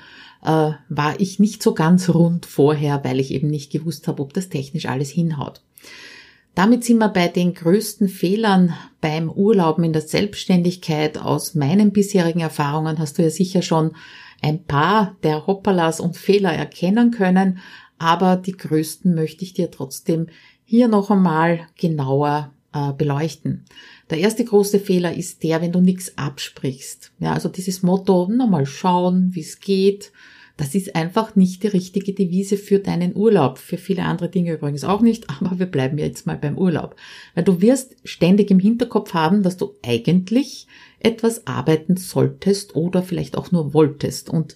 äh, 0.43 0.71
war 0.89 1.19
ich 1.19 1.39
nicht 1.39 1.63
so 1.63 1.73
ganz 1.73 2.09
rund 2.09 2.45
vorher, 2.45 3.03
weil 3.03 3.19
ich 3.19 3.31
eben 3.31 3.47
nicht 3.47 3.71
gewusst 3.71 4.07
habe, 4.07 4.21
ob 4.21 4.33
das 4.33 4.49
technisch 4.49 4.87
alles 4.87 5.09
hinhaut. 5.09 5.61
Damit 6.55 6.83
sind 6.83 6.99
wir 6.99 7.09
bei 7.09 7.27
den 7.27 7.55
größten 7.55 8.07
Fehlern 8.07 8.75
beim 9.01 9.29
Urlauben 9.29 9.83
in 9.83 9.93
der 9.93 10.03
Selbstständigkeit. 10.03 11.17
Aus 11.17 11.55
meinen 11.55 11.91
bisherigen 11.91 12.41
Erfahrungen 12.41 12.99
hast 12.99 13.17
du 13.17 13.23
ja 13.23 13.31
sicher 13.31 13.63
schon 13.63 13.95
ein 14.41 14.63
paar 14.63 15.15
der 15.23 15.47
Hoppalas 15.47 15.99
und 15.99 16.15
Fehler 16.15 16.53
erkennen 16.53 17.11
können, 17.11 17.59
aber 17.97 18.35
die 18.35 18.51
größten 18.51 19.15
möchte 19.15 19.43
ich 19.43 19.53
dir 19.53 19.71
trotzdem 19.71 20.27
hier 20.63 20.87
noch 20.87 21.09
einmal 21.09 21.61
genauer 21.77 22.53
äh, 22.73 22.93
beleuchten. 22.93 23.65
Der 24.09 24.19
erste 24.19 24.45
große 24.45 24.79
Fehler 24.79 25.15
ist 25.15 25.43
der, 25.43 25.61
wenn 25.61 25.71
du 25.71 25.79
nichts 25.79 26.17
absprichst. 26.17 27.13
Ja, 27.19 27.33
also 27.33 27.49
dieses 27.49 27.81
Motto, 27.81 28.27
nochmal 28.27 28.65
schauen, 28.65 29.29
wie 29.33 29.41
es 29.41 29.59
geht, 29.59 30.11
das 30.57 30.75
ist 30.75 30.95
einfach 30.95 31.35
nicht 31.35 31.63
die 31.63 31.67
richtige 31.67 32.13
Devise 32.13 32.57
für 32.57 32.79
deinen 32.79 33.15
Urlaub. 33.15 33.57
Für 33.57 33.77
viele 33.77 34.03
andere 34.03 34.29
Dinge 34.29 34.53
übrigens 34.53 34.83
auch 34.83 35.01
nicht, 35.01 35.29
aber 35.41 35.57
wir 35.59 35.65
bleiben 35.65 35.97
jetzt 35.97 36.27
mal 36.27 36.37
beim 36.37 36.57
Urlaub. 36.57 36.95
Weil 37.33 37.43
du 37.43 37.61
wirst 37.61 37.95
ständig 38.03 38.51
im 38.51 38.59
Hinterkopf 38.59 39.13
haben, 39.13 39.43
dass 39.43 39.57
du 39.57 39.73
eigentlich 39.83 40.67
etwas 40.99 41.47
arbeiten 41.47 41.97
solltest 41.97 42.75
oder 42.75 43.03
vielleicht 43.03 43.37
auch 43.37 43.51
nur 43.51 43.73
wolltest. 43.73 44.29
Und 44.29 44.55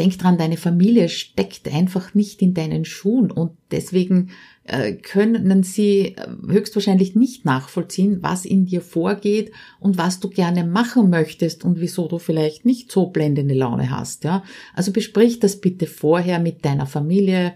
denk 0.00 0.18
dran, 0.18 0.38
deine 0.38 0.56
Familie 0.56 1.08
steckt 1.10 1.72
einfach 1.72 2.14
nicht 2.14 2.40
in 2.40 2.54
deinen 2.54 2.84
Schuhen 2.84 3.30
und 3.30 3.52
deswegen 3.70 4.30
äh, 4.64 4.94
können 4.94 5.62
sie 5.62 6.16
äh, 6.16 6.26
höchstwahrscheinlich 6.48 7.14
nicht 7.14 7.44
nachvollziehen, 7.44 8.18
was 8.22 8.46
in 8.46 8.64
dir 8.64 8.80
vorgeht 8.80 9.52
und 9.78 9.98
was 9.98 10.18
du 10.18 10.30
gerne 10.30 10.64
machen 10.64 11.10
möchtest 11.10 11.64
und 11.64 11.80
wieso 11.80 12.08
du 12.08 12.18
vielleicht 12.18 12.64
nicht 12.64 12.90
so 12.90 13.06
blendende 13.06 13.54
Laune 13.54 13.90
hast, 13.90 14.24
ja. 14.24 14.42
Also 14.74 14.90
besprich 14.90 15.38
das 15.38 15.60
bitte 15.60 15.86
vorher 15.86 16.38
mit 16.38 16.64
deiner 16.64 16.86
Familie, 16.86 17.54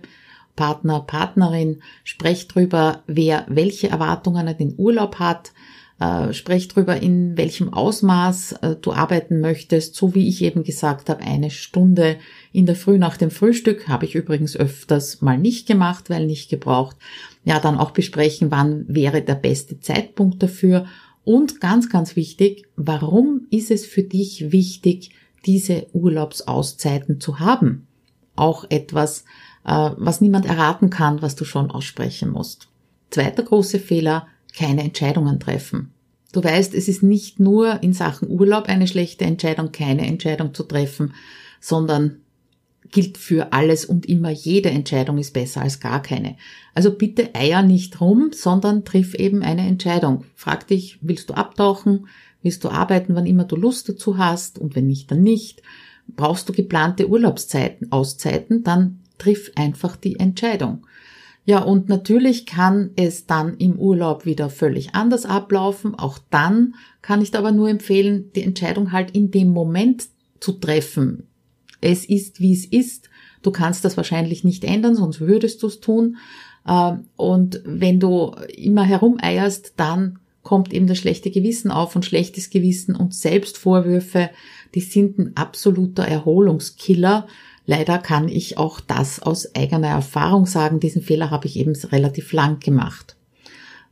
Partner, 0.54 1.00
Partnerin, 1.00 1.80
sprech 2.04 2.46
drüber, 2.46 3.02
wer 3.06 3.46
welche 3.48 3.88
Erwartungen 3.88 4.46
an 4.46 4.58
den 4.58 4.74
Urlaub 4.76 5.18
hat, 5.18 5.52
äh, 6.00 6.32
sprech 6.32 6.68
drüber, 6.68 7.00
in 7.00 7.36
welchem 7.36 7.72
Ausmaß 7.72 8.52
äh, 8.62 8.76
du 8.80 8.92
arbeiten 8.92 9.40
möchtest, 9.40 9.94
so 9.94 10.14
wie 10.14 10.28
ich 10.28 10.42
eben 10.42 10.64
gesagt 10.64 11.08
habe, 11.08 11.22
eine 11.22 11.50
Stunde 11.50 12.16
in 12.52 12.66
der 12.66 12.76
Früh 12.76 12.98
nach 12.98 13.16
dem 13.16 13.30
Frühstück 13.30 13.88
habe 13.88 14.04
ich 14.04 14.14
übrigens 14.14 14.56
öfters 14.56 15.22
mal 15.22 15.38
nicht 15.38 15.66
gemacht, 15.66 16.10
weil 16.10 16.26
nicht 16.26 16.50
gebraucht. 16.50 16.96
Ja, 17.44 17.60
dann 17.60 17.78
auch 17.78 17.92
besprechen, 17.92 18.50
wann 18.50 18.84
wäre 18.88 19.22
der 19.22 19.36
beste 19.36 19.78
Zeitpunkt 19.80 20.42
dafür 20.42 20.86
und 21.24 21.60
ganz, 21.60 21.88
ganz 21.88 22.16
wichtig, 22.16 22.66
warum 22.76 23.46
ist 23.50 23.70
es 23.70 23.86
für 23.86 24.02
dich 24.02 24.52
wichtig, 24.52 25.10
diese 25.46 25.86
Urlaubsauszeiten 25.92 27.20
zu 27.20 27.38
haben? 27.38 27.86
Auch 28.36 28.64
etwas, 28.68 29.24
äh, 29.64 29.90
was 29.96 30.20
niemand 30.20 30.44
erraten 30.46 30.90
kann, 30.90 31.22
was 31.22 31.36
du 31.36 31.44
schon 31.44 31.70
aussprechen 31.70 32.30
musst. 32.30 32.68
Zweiter 33.10 33.42
große 33.42 33.78
Fehler, 33.78 34.26
keine 34.56 34.82
Entscheidungen 34.82 35.40
treffen. 35.40 35.92
Du 36.32 36.42
weißt, 36.42 36.74
es 36.74 36.88
ist 36.88 37.02
nicht 37.02 37.38
nur 37.38 37.82
in 37.82 37.92
Sachen 37.92 38.28
Urlaub 38.28 38.68
eine 38.68 38.88
schlechte 38.88 39.24
Entscheidung, 39.24 39.70
keine 39.70 40.06
Entscheidung 40.06 40.52
zu 40.52 40.64
treffen, 40.64 41.14
sondern 41.60 42.16
gilt 42.90 43.18
für 43.18 43.52
alles 43.52 43.84
und 43.84 44.06
immer 44.06 44.30
jede 44.30 44.70
Entscheidung 44.70 45.18
ist 45.18 45.32
besser 45.32 45.62
als 45.62 45.80
gar 45.80 46.02
keine. 46.02 46.36
Also 46.74 46.92
bitte 46.92 47.34
eier 47.34 47.62
nicht 47.62 48.00
rum, 48.00 48.30
sondern 48.32 48.84
triff 48.84 49.14
eben 49.14 49.42
eine 49.42 49.66
Entscheidung. 49.66 50.24
Frag 50.34 50.68
dich, 50.68 50.98
willst 51.00 51.30
du 51.30 51.34
abtauchen? 51.34 52.08
Willst 52.42 52.62
du 52.62 52.68
arbeiten, 52.68 53.14
wann 53.14 53.26
immer 53.26 53.44
du 53.44 53.56
Lust 53.56 53.88
dazu 53.88 54.18
hast? 54.18 54.58
Und 54.58 54.76
wenn 54.76 54.86
nicht, 54.86 55.10
dann 55.10 55.22
nicht. 55.22 55.62
Brauchst 56.08 56.48
du 56.48 56.52
geplante 56.52 57.08
Urlaubszeiten, 57.08 57.90
Auszeiten? 57.90 58.62
Dann 58.62 59.00
triff 59.18 59.50
einfach 59.56 59.96
die 59.96 60.18
Entscheidung. 60.18 60.86
Ja, 61.46 61.58
und 61.58 61.88
natürlich 61.88 62.46
kann 62.46 62.90
es 62.96 63.26
dann 63.26 63.56
im 63.58 63.78
Urlaub 63.78 64.24
wieder 64.24 64.48
völlig 64.48 64.94
anders 64.94 65.26
ablaufen. 65.26 65.94
Auch 65.94 66.18
dann 66.30 66.74
kann 67.02 67.20
ich 67.20 67.36
aber 67.36 67.52
nur 67.52 67.68
empfehlen, 67.68 68.30
die 68.34 68.42
Entscheidung 68.42 68.92
halt 68.92 69.10
in 69.10 69.30
dem 69.30 69.50
Moment 69.50 70.08
zu 70.40 70.52
treffen. 70.52 71.28
Es 71.82 72.06
ist, 72.06 72.40
wie 72.40 72.54
es 72.54 72.64
ist. 72.64 73.10
Du 73.42 73.50
kannst 73.50 73.84
das 73.84 73.98
wahrscheinlich 73.98 74.42
nicht 74.42 74.64
ändern, 74.64 74.94
sonst 74.94 75.20
würdest 75.20 75.62
du 75.62 75.66
es 75.66 75.80
tun. 75.80 76.16
Ähm, 76.66 77.08
und 77.16 77.60
wenn 77.66 78.00
du 78.00 78.34
immer 78.56 78.84
herumeierst, 78.84 79.74
dann 79.76 80.18
kommt 80.42 80.72
eben 80.72 80.86
das 80.86 80.98
schlechte 80.98 81.30
Gewissen 81.30 81.70
auf 81.70 81.94
und 81.94 82.06
schlechtes 82.06 82.50
Gewissen 82.50 82.96
und 82.96 83.14
Selbstvorwürfe, 83.14 84.30
die 84.74 84.80
sind 84.80 85.18
ein 85.18 85.36
absoluter 85.36 86.04
Erholungskiller 86.04 87.26
Leider 87.66 87.98
kann 87.98 88.28
ich 88.28 88.58
auch 88.58 88.80
das 88.80 89.20
aus 89.20 89.54
eigener 89.54 89.88
Erfahrung 89.88 90.46
sagen. 90.46 90.80
Diesen 90.80 91.02
Fehler 91.02 91.30
habe 91.30 91.46
ich 91.46 91.56
eben 91.56 91.74
relativ 91.74 92.32
lang 92.32 92.60
gemacht. 92.60 93.16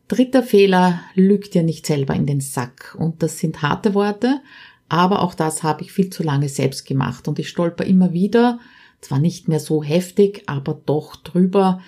Dritter 0.08 0.42
Fehler, 0.42 1.00
lügt 1.14 1.54
dir 1.54 1.62
nicht 1.62 1.86
selber 1.86 2.14
in 2.14 2.26
den 2.26 2.40
Sack. 2.40 2.94
Und 2.98 3.22
das 3.22 3.38
sind 3.38 3.62
harte 3.62 3.94
Worte, 3.94 4.42
aber 4.88 5.22
auch 5.22 5.32
das 5.32 5.62
habe 5.62 5.82
ich 5.82 5.92
viel 5.92 6.10
zu 6.10 6.22
lange 6.22 6.50
selbst 6.50 6.86
gemacht. 6.86 7.28
Und 7.28 7.38
ich 7.38 7.48
stolper 7.48 7.84
immer 7.84 8.12
wieder, 8.12 8.58
zwar 9.00 9.18
nicht 9.18 9.48
mehr 9.48 9.60
so 9.60 9.82
heftig, 9.82 10.42
aber 10.46 10.78
doch 10.84 11.16
drüber. 11.16 11.80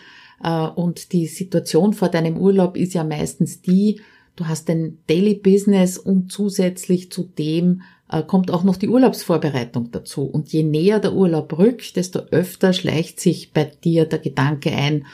Äh, 0.43 0.69
und 0.69 1.13
die 1.13 1.27
Situation 1.27 1.93
vor 1.93 2.09
deinem 2.09 2.39
Urlaub 2.39 2.79
ist 2.79 2.95
ja 2.95 3.05
meistens 3.05 3.61
die, 3.61 4.01
du 4.37 4.47
hast 4.47 4.71
ein 4.71 4.99
Daily 5.07 5.35
Business 5.35 5.99
und 5.99 6.33
zusätzlich 6.33 7.13
zu 7.13 7.25
dem 7.25 7.83
kommt 8.23 8.51
auch 8.51 8.65
noch 8.65 8.77
die 8.77 8.89
Urlaubsvorbereitung 8.89 9.91
dazu. 9.91 10.25
Und 10.25 10.53
je 10.53 10.63
näher 10.63 11.01
der 11.01 11.15
Urlaub 11.15 11.59
rückt, 11.59 11.97
desto 11.97 12.21
öfter 12.31 12.73
schleicht 12.73 13.21
sich 13.21 13.53
bei 13.53 13.65
dir 13.65 14.07
der 14.07 14.19
Gedanke 14.19 14.71
ein, 14.73 15.07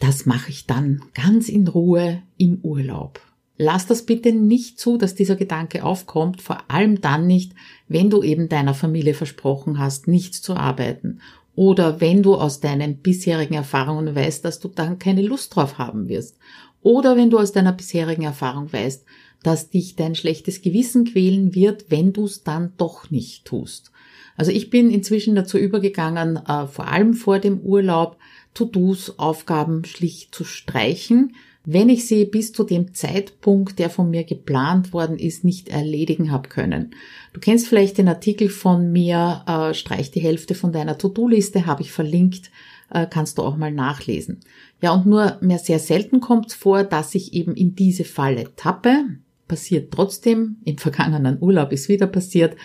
das 0.00 0.26
mache 0.26 0.50
ich 0.50 0.66
dann 0.66 1.02
ganz 1.14 1.48
in 1.48 1.66
Ruhe 1.66 2.22
im 2.36 2.60
Urlaub. 2.62 3.20
Lass 3.56 3.86
das 3.86 4.06
bitte 4.06 4.32
nicht 4.32 4.78
zu, 4.78 4.96
dass 4.96 5.16
dieser 5.16 5.34
Gedanke 5.34 5.82
aufkommt, 5.82 6.40
vor 6.40 6.58
allem 6.68 7.00
dann 7.00 7.26
nicht, 7.26 7.54
wenn 7.88 8.08
du 8.08 8.22
eben 8.22 8.48
deiner 8.48 8.74
Familie 8.74 9.14
versprochen 9.14 9.80
hast, 9.80 10.06
nichts 10.06 10.40
zu 10.40 10.54
arbeiten 10.54 11.20
oder 11.58 12.00
wenn 12.00 12.22
du 12.22 12.36
aus 12.36 12.60
deinen 12.60 12.98
bisherigen 12.98 13.54
Erfahrungen 13.54 14.14
weißt, 14.14 14.44
dass 14.44 14.60
du 14.60 14.68
dann 14.68 15.00
keine 15.00 15.22
Lust 15.22 15.56
drauf 15.56 15.76
haben 15.76 16.08
wirst 16.08 16.38
oder 16.82 17.16
wenn 17.16 17.30
du 17.30 17.38
aus 17.40 17.50
deiner 17.50 17.72
bisherigen 17.72 18.22
Erfahrung 18.22 18.72
weißt, 18.72 19.04
dass 19.42 19.70
dich 19.70 19.96
dein 19.96 20.14
schlechtes 20.14 20.62
Gewissen 20.62 21.04
quälen 21.04 21.54
wird, 21.54 21.90
wenn 21.90 22.12
du 22.12 22.24
es 22.24 22.42
dann 22.42 22.72
doch 22.76 23.10
nicht 23.10 23.44
tust. 23.44 23.92
Also 24.36 24.52
ich 24.52 24.70
bin 24.70 24.90
inzwischen 24.90 25.34
dazu 25.34 25.58
übergegangen, 25.58 26.36
äh, 26.36 26.66
vor 26.66 26.88
allem 26.88 27.14
vor 27.14 27.38
dem 27.40 27.60
Urlaub 27.60 28.16
To-Dos, 28.54 29.18
Aufgaben 29.18 29.84
schlicht 29.84 30.34
zu 30.34 30.44
streichen, 30.44 31.34
wenn 31.64 31.90
ich 31.90 32.06
sie 32.06 32.24
bis 32.24 32.52
zu 32.52 32.64
dem 32.64 32.94
Zeitpunkt, 32.94 33.78
der 33.78 33.90
von 33.90 34.08
mir 34.08 34.24
geplant 34.24 34.92
worden 34.92 35.18
ist, 35.18 35.44
nicht 35.44 35.68
erledigen 35.68 36.30
habe 36.32 36.48
können. 36.48 36.94
Du 37.34 37.40
kennst 37.40 37.68
vielleicht 37.68 37.98
den 37.98 38.08
Artikel 38.08 38.48
von 38.48 38.90
mir, 38.90 39.44
äh, 39.46 39.74
streich 39.74 40.10
die 40.10 40.20
Hälfte 40.20 40.54
von 40.54 40.72
deiner 40.72 40.96
To-Do-Liste, 40.96 41.66
habe 41.66 41.82
ich 41.82 41.92
verlinkt, 41.92 42.50
äh, 42.90 43.06
kannst 43.08 43.36
du 43.36 43.42
auch 43.42 43.56
mal 43.56 43.72
nachlesen. 43.72 44.40
Ja, 44.80 44.92
und 44.94 45.04
nur 45.04 45.36
mehr 45.40 45.58
sehr 45.58 45.78
selten 45.78 46.20
kommt 46.20 46.46
es 46.46 46.54
vor, 46.54 46.84
dass 46.84 47.14
ich 47.14 47.34
eben 47.34 47.54
in 47.54 47.74
diese 47.74 48.04
Falle 48.04 48.54
tappe. 48.56 49.04
Passiert 49.48 49.92
trotzdem, 49.92 50.58
im 50.64 50.78
vergangenen 50.78 51.38
Urlaub 51.40 51.72
ist 51.72 51.88
wieder 51.88 52.06
passiert. 52.06 52.56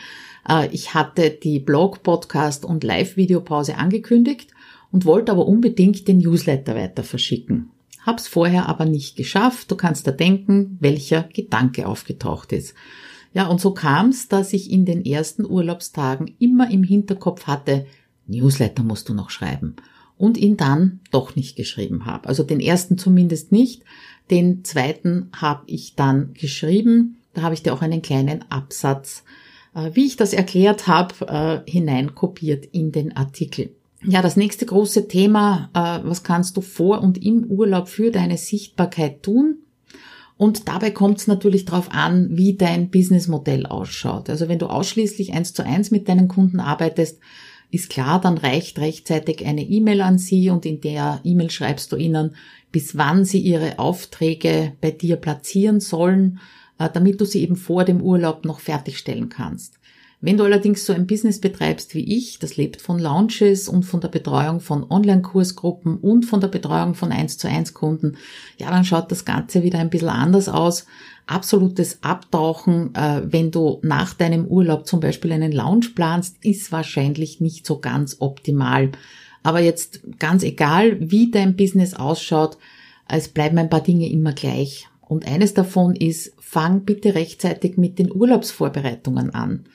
Äh, 0.47 0.67
ich 0.71 0.93
hatte 0.93 1.31
die 1.31 1.59
Blog, 1.59 2.03
Podcast 2.03 2.65
und 2.65 2.83
Live-Videopause 2.83 3.77
angekündigt 3.77 4.51
und 4.91 5.05
wollte 5.05 5.31
aber 5.31 5.47
unbedingt 5.47 6.07
den 6.07 6.19
Newsletter 6.19 6.75
weiter 6.75 7.03
verschicken. 7.03 7.71
Hab's 8.05 8.27
vorher 8.27 8.67
aber 8.67 8.85
nicht 8.85 9.15
geschafft. 9.15 9.71
Du 9.71 9.75
kannst 9.75 10.05
da 10.05 10.11
denken, 10.11 10.77
welcher 10.81 11.23
Gedanke 11.23 11.87
aufgetaucht 11.87 12.51
ist. 12.51 12.75
Ja, 13.33 13.47
und 13.47 13.61
so 13.61 13.73
kam's, 13.73 14.27
dass 14.27 14.53
ich 14.53 14.69
in 14.69 14.85
den 14.85 15.05
ersten 15.05 15.45
Urlaubstagen 15.45 16.35
immer 16.37 16.69
im 16.69 16.83
Hinterkopf 16.83 17.47
hatte, 17.47 17.85
Newsletter 18.27 18.83
musst 18.83 19.09
du 19.09 19.13
noch 19.13 19.29
schreiben. 19.29 19.75
Und 20.17 20.37
ihn 20.37 20.57
dann 20.57 20.99
doch 21.11 21.35
nicht 21.35 21.55
geschrieben 21.55 22.05
habe. 22.05 22.29
Also 22.29 22.43
den 22.43 22.59
ersten 22.59 22.97
zumindest 22.97 23.51
nicht. 23.51 23.83
Den 24.29 24.63
zweiten 24.63 25.29
habe 25.35 25.63
ich 25.67 25.95
dann 25.95 26.33
geschrieben. 26.33 27.17
Da 27.33 27.41
habe 27.41 27.55
ich 27.55 27.63
dir 27.63 27.73
auch 27.73 27.81
einen 27.81 28.01
kleinen 28.01 28.45
Absatz, 28.49 29.23
äh, 29.75 29.91
wie 29.93 30.05
ich 30.05 30.15
das 30.15 30.33
erklärt 30.33 30.87
habe, 30.87 31.63
äh, 31.65 31.69
hineinkopiert 31.69 32.65
in 32.67 32.91
den 32.91 33.17
Artikel. 33.17 33.71
Ja, 34.05 34.21
das 34.21 34.35
nächste 34.35 34.65
große 34.65 35.07
Thema, 35.07 35.69
äh, 35.73 36.07
was 36.07 36.23
kannst 36.23 36.57
du 36.57 36.61
vor 36.61 37.01
und 37.01 37.23
im 37.23 37.45
Urlaub 37.45 37.87
für 37.87 38.11
deine 38.11 38.37
Sichtbarkeit 38.37 39.23
tun? 39.23 39.57
Und 40.35 40.67
dabei 40.67 40.91
kommt 40.91 41.19
es 41.19 41.27
natürlich 41.27 41.65
darauf 41.65 41.91
an, 41.91 42.29
wie 42.31 42.55
dein 42.55 42.89
Businessmodell 42.89 43.65
ausschaut. 43.65 44.29
Also 44.29 44.49
wenn 44.49 44.59
du 44.59 44.65
ausschließlich 44.67 45.33
eins 45.33 45.53
zu 45.53 45.63
eins 45.63 45.91
mit 45.91 46.09
deinen 46.09 46.27
Kunden 46.27 46.59
arbeitest, 46.59 47.19
ist 47.73 47.89
klar, 47.89 48.21
dann 48.21 48.37
reicht 48.37 48.77
rechtzeitig 48.77 49.45
eine 49.45 49.63
E-Mail 49.63 50.01
an 50.01 50.19
sie 50.19 50.51
und 50.51 50.65
in 50.65 50.79
der 50.79 51.21
E-Mail 51.23 51.49
schreibst 51.49 51.91
du 51.91 51.95
ihnen, 51.95 52.35
bis 52.71 52.97
wann 52.97 53.25
sie 53.25 53.39
ihre 53.39 53.79
Aufträge 53.79 54.73
bei 54.79 54.91
dir 54.91 55.15
platzieren 55.15 55.79
sollen, 55.79 56.39
äh, 56.77 56.89
damit 56.93 57.19
du 57.19 57.25
sie 57.25 57.41
eben 57.41 57.55
vor 57.55 57.83
dem 57.83 58.01
Urlaub 58.01 58.45
noch 58.45 58.59
fertigstellen 58.59 59.29
kannst. 59.29 59.79
Wenn 60.25 60.37
du 60.37 60.45
allerdings 60.45 60.85
so 60.85 60.93
ein 60.93 61.05
Business 61.05 61.41
betreibst 61.41 61.93
wie 61.95 62.17
ich, 62.17 62.39
das 62.39 62.55
lebt 62.55 62.81
von 62.81 62.97
Launches 62.97 63.67
und 63.67 63.83
von 63.83 63.99
der 63.99 64.07
Betreuung 64.07 64.61
von 64.61 64.89
Online-Kursgruppen 64.89 65.97
und 65.97 66.25
von 66.25 66.39
der 66.39 66.47
Betreuung 66.47 66.95
von 66.95 67.11
1 67.11 67.37
zu 67.37 67.49
1 67.49 67.73
Kunden, 67.73 68.15
ja, 68.57 68.71
dann 68.71 68.85
schaut 68.85 69.11
das 69.11 69.25
Ganze 69.25 69.63
wieder 69.63 69.79
ein 69.79 69.89
bisschen 69.89 70.07
anders 70.07 70.47
aus. 70.47 70.85
Absolutes 71.27 71.97
Abtauchen, 72.03 72.95
äh, 72.95 73.23
wenn 73.25 73.51
du 73.51 73.79
nach 73.81 74.13
deinem 74.13 74.45
Urlaub 74.45 74.87
zum 74.87 75.01
Beispiel 75.01 75.33
einen 75.33 75.51
Launch 75.51 75.93
planst, 75.93 76.37
ist 76.41 76.71
wahrscheinlich 76.71 77.41
nicht 77.41 77.65
so 77.65 77.79
ganz 77.79 78.15
optimal. 78.19 78.93
Aber 79.43 79.59
jetzt 79.59 79.99
ganz 80.19 80.43
egal, 80.43 80.95
wie 81.01 81.31
dein 81.31 81.57
Business 81.57 81.95
ausschaut, 81.95 82.57
es 83.09 83.27
bleiben 83.27 83.57
ein 83.57 83.69
paar 83.69 83.83
Dinge 83.83 84.09
immer 84.09 84.31
gleich. 84.31 84.87
Und 85.01 85.27
eines 85.27 85.53
davon 85.53 85.97
ist, 85.97 86.33
fang 86.39 86.85
bitte 86.85 87.13
rechtzeitig 87.13 87.75
mit 87.75 87.99
den 87.99 88.09
Urlaubsvorbereitungen 88.09 89.31
an. 89.31 89.65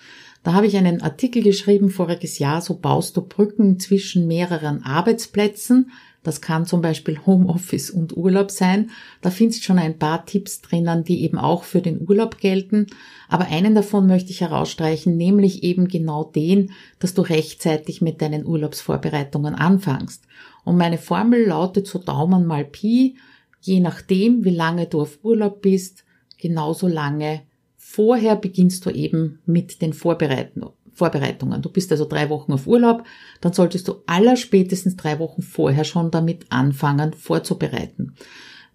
Da 0.43 0.53
habe 0.53 0.67
ich 0.67 0.77
einen 0.77 1.03
Artikel 1.03 1.43
geschrieben 1.43 1.91
voriges 1.91 2.39
Jahr, 2.39 2.61
so 2.61 2.79
baust 2.79 3.17
du 3.17 3.23
Brücken 3.23 3.79
zwischen 3.81 4.27
mehreren 4.27 4.83
Arbeitsplätzen. 4.83 5.91
Das 6.23 6.41
kann 6.41 6.67
zum 6.67 6.83
Beispiel 6.83 7.21
Homeoffice 7.27 7.91
und 7.91 8.17
Urlaub 8.17 8.51
sein. 8.51 8.91
Da 9.21 9.31
findest 9.31 9.65
schon 9.65 9.79
ein 9.79 9.99
paar 9.99 10.27
Tipps 10.27 10.61
drinnen, 10.61 11.05
die 11.05 11.23
eben 11.23 11.39
auch 11.39 11.63
für 11.63 11.81
den 11.81 12.07
Urlaub 12.09 12.39
gelten. 12.39 12.87
Aber 13.29 13.47
einen 13.47 13.75
davon 13.75 14.07
möchte 14.07 14.31
ich 14.31 14.41
herausstreichen, 14.41 15.17
nämlich 15.17 15.63
eben 15.63 15.89
genau 15.89 16.25
den, 16.25 16.73
dass 16.99 17.15
du 17.15 17.23
rechtzeitig 17.23 18.03
mit 18.03 18.21
deinen 18.21 18.45
Urlaubsvorbereitungen 18.45 19.55
anfängst. 19.55 20.25
Und 20.65 20.77
meine 20.77 20.99
Formel 20.99 21.47
lautet 21.47 21.87
so 21.87 21.99
Daumen 21.99 22.47
mal 22.47 22.65
Pi, 22.65 23.17
je 23.61 23.81
nachdem, 23.81 24.45
wie 24.45 24.55
lange 24.55 24.87
du 24.87 25.01
auf 25.01 25.19
Urlaub 25.23 25.63
bist, 25.63 26.05
genauso 26.37 26.89
lange 26.89 27.43
Vorher 27.91 28.37
beginnst 28.37 28.85
du 28.85 28.91
eben 28.91 29.39
mit 29.47 29.81
den 29.81 29.95
Vorbereitungen. 29.95 31.63
Du 31.63 31.71
bist 31.71 31.91
also 31.91 32.05
drei 32.05 32.29
Wochen 32.29 32.53
auf 32.53 32.67
Urlaub, 32.67 33.03
dann 33.41 33.55
solltest 33.55 33.89
du 33.89 34.03
allerspätestens 34.05 34.97
drei 34.97 35.19
Wochen 35.19 35.41
vorher 35.41 35.85
schon 35.85 36.11
damit 36.11 36.45
anfangen 36.51 37.15
vorzubereiten. 37.15 38.15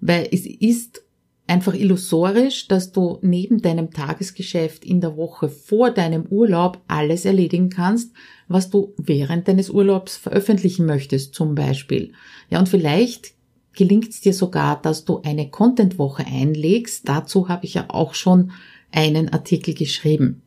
Weil 0.01 0.27
es 0.31 0.47
ist 0.47 1.03
einfach 1.45 1.75
illusorisch, 1.75 2.67
dass 2.67 2.91
du 2.91 3.19
neben 3.21 3.61
deinem 3.61 3.91
Tagesgeschäft 3.91 4.83
in 4.83 4.99
der 4.99 5.15
Woche 5.15 5.47
vor 5.47 5.91
deinem 5.91 6.23
Urlaub 6.25 6.81
alles 6.87 7.23
erledigen 7.23 7.69
kannst, 7.69 8.13
was 8.47 8.71
du 8.71 8.95
während 8.97 9.47
deines 9.47 9.69
Urlaubs 9.69 10.17
veröffentlichen 10.17 10.87
möchtest, 10.87 11.35
zum 11.35 11.53
Beispiel. 11.53 12.13
Ja, 12.49 12.57
und 12.57 12.67
vielleicht 12.67 13.35
gelingt 13.75 14.09
es 14.09 14.21
dir 14.21 14.33
sogar, 14.33 14.81
dass 14.81 15.05
du 15.05 15.21
eine 15.21 15.49
Content-Woche 15.49 16.25
einlegst. 16.25 17.07
Dazu 17.07 17.47
habe 17.47 17.65
ich 17.65 17.75
ja 17.75 17.85
auch 17.89 18.15
schon 18.15 18.51
einen 18.93 19.29
Artikel 19.29 19.73
geschrieben. 19.73 20.41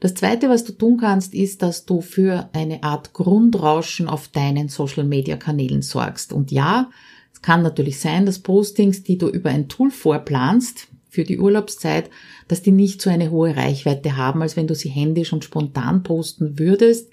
Das 0.00 0.14
zweite, 0.14 0.48
was 0.48 0.64
du 0.64 0.72
tun 0.72 0.98
kannst, 0.98 1.34
ist, 1.34 1.62
dass 1.62 1.84
du 1.84 2.00
für 2.00 2.50
eine 2.52 2.82
Art 2.82 3.14
Grundrauschen 3.14 4.08
auf 4.08 4.28
deinen 4.28 4.68
Social 4.68 5.04
Media 5.04 5.36
Kanälen 5.36 5.82
sorgst. 5.82 6.32
Und 6.32 6.52
ja, 6.52 6.90
es 7.32 7.42
kann 7.42 7.62
natürlich 7.62 7.98
sein, 7.98 8.26
dass 8.26 8.38
Postings, 8.38 9.02
die 9.02 9.18
du 9.18 9.28
über 9.28 9.50
ein 9.50 9.68
Tool 9.68 9.90
vorplanst, 9.90 10.88
für 11.10 11.24
die 11.24 11.38
Urlaubszeit, 11.38 12.10
dass 12.48 12.62
die 12.62 12.70
nicht 12.70 13.00
so 13.00 13.10
eine 13.10 13.30
hohe 13.30 13.56
Reichweite 13.56 14.16
haben, 14.16 14.42
als 14.42 14.56
wenn 14.56 14.66
du 14.66 14.74
sie 14.74 14.90
händisch 14.90 15.32
und 15.32 15.42
spontan 15.42 16.02
posten 16.02 16.58
würdest. 16.58 17.10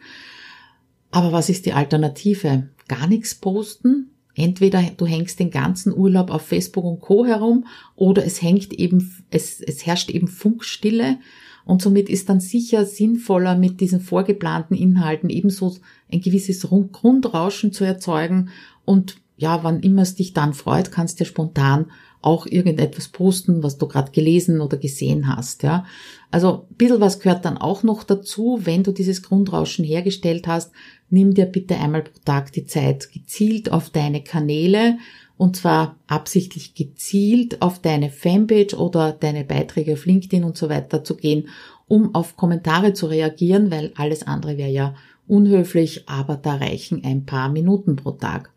Aber 1.12 1.32
was 1.32 1.50
ist 1.50 1.66
die 1.66 1.74
Alternative? 1.74 2.70
Gar 2.88 3.08
nichts 3.08 3.36
posten? 3.36 4.12
Entweder 4.36 4.84
du 4.98 5.06
hängst 5.06 5.40
den 5.40 5.50
ganzen 5.50 5.94
Urlaub 5.94 6.30
auf 6.30 6.42
Facebook 6.42 6.84
und 6.84 7.00
Co. 7.00 7.26
herum 7.26 7.66
oder 7.96 8.26
es 8.26 8.42
hängt 8.42 8.74
eben, 8.74 9.24
es, 9.32 9.62
es 9.62 9.86
herrscht 9.86 10.10
eben 10.10 10.28
Funkstille 10.28 11.18
und 11.64 11.82
somit 11.82 12.10
ist 12.10 12.30
dann 12.30 12.42
sicher 12.42 12.86
sinnvoller, 12.86 13.56
mit 13.56 13.80
diesen 13.80 14.02
vorgeplanten 14.02 14.76
Inhalten 14.76 15.30
ebenso 15.30 15.78
ein 16.12 16.22
gewisses 16.22 16.68
Grundrauschen 16.92 17.72
zu 17.72 17.86
erzeugen 17.86 18.50
und 18.84 19.18
ja, 19.38 19.64
wann 19.64 19.82
immer 19.82 20.04
es 20.04 20.16
dich 20.16 20.34
dann 20.34 20.54
freut, 20.54 20.92
kannst 20.92 21.20
du 21.20 21.26
spontan 21.26 21.88
auch 22.26 22.48
irgendetwas 22.48 23.10
posten, 23.10 23.62
was 23.62 23.78
du 23.78 23.88
gerade 23.88 24.12
gelesen 24.12 24.62
oder 24.62 24.78
gesehen 24.78 25.34
hast, 25.36 25.64
ja. 25.64 25.86
Also 26.32 26.66
ein 26.70 26.76
bisschen 26.76 27.00
was 27.00 27.20
gehört 27.20 27.46
dann 27.46 27.58
auch 27.58 27.84
noch 27.84 28.04
dazu, 28.04 28.60
wenn 28.64 28.84
du 28.84 28.92
dieses 28.92 29.22
Grundrauschen 29.22 29.86
hergestellt 29.86 30.48
hast, 30.48 30.72
nimm 31.10 31.34
dir 31.34 31.46
bitte 31.46 31.78
einmal 31.78 32.02
pro 32.02 32.20
Tag 32.26 32.52
die 32.52 32.66
Zeit 32.66 33.12
gezielt 33.14 33.72
auf 33.72 33.90
deine 33.90 34.24
Kanäle 34.24 34.98
und 35.38 35.56
zwar 35.56 35.98
absichtlich 36.08 36.76
gezielt 36.76 37.62
auf 37.62 37.80
deine 37.80 38.10
Fanpage 38.10 38.74
oder 38.74 39.12
deine 39.12 39.44
Beiträge 39.44 39.94
auf 39.94 40.06
LinkedIn 40.06 40.44
und 40.44 40.58
so 40.58 40.70
weiter 40.70 41.04
zu 41.04 41.16
gehen, 41.16 41.50
um 41.88 42.16
auf 42.16 42.36
Kommentare 42.36 42.94
zu 42.94 43.06
reagieren, 43.06 43.70
weil 43.70 43.92
alles 43.96 44.26
andere 44.26 44.58
wäre 44.58 44.72
ja 44.72 44.96
unhöflich, 45.28 46.08
aber 46.08 46.38
da 46.38 46.56
reichen 46.56 47.04
ein 47.04 47.26
paar 47.26 47.50
Minuten 47.50 47.96
pro 47.96 48.12
Tag. 48.12 48.52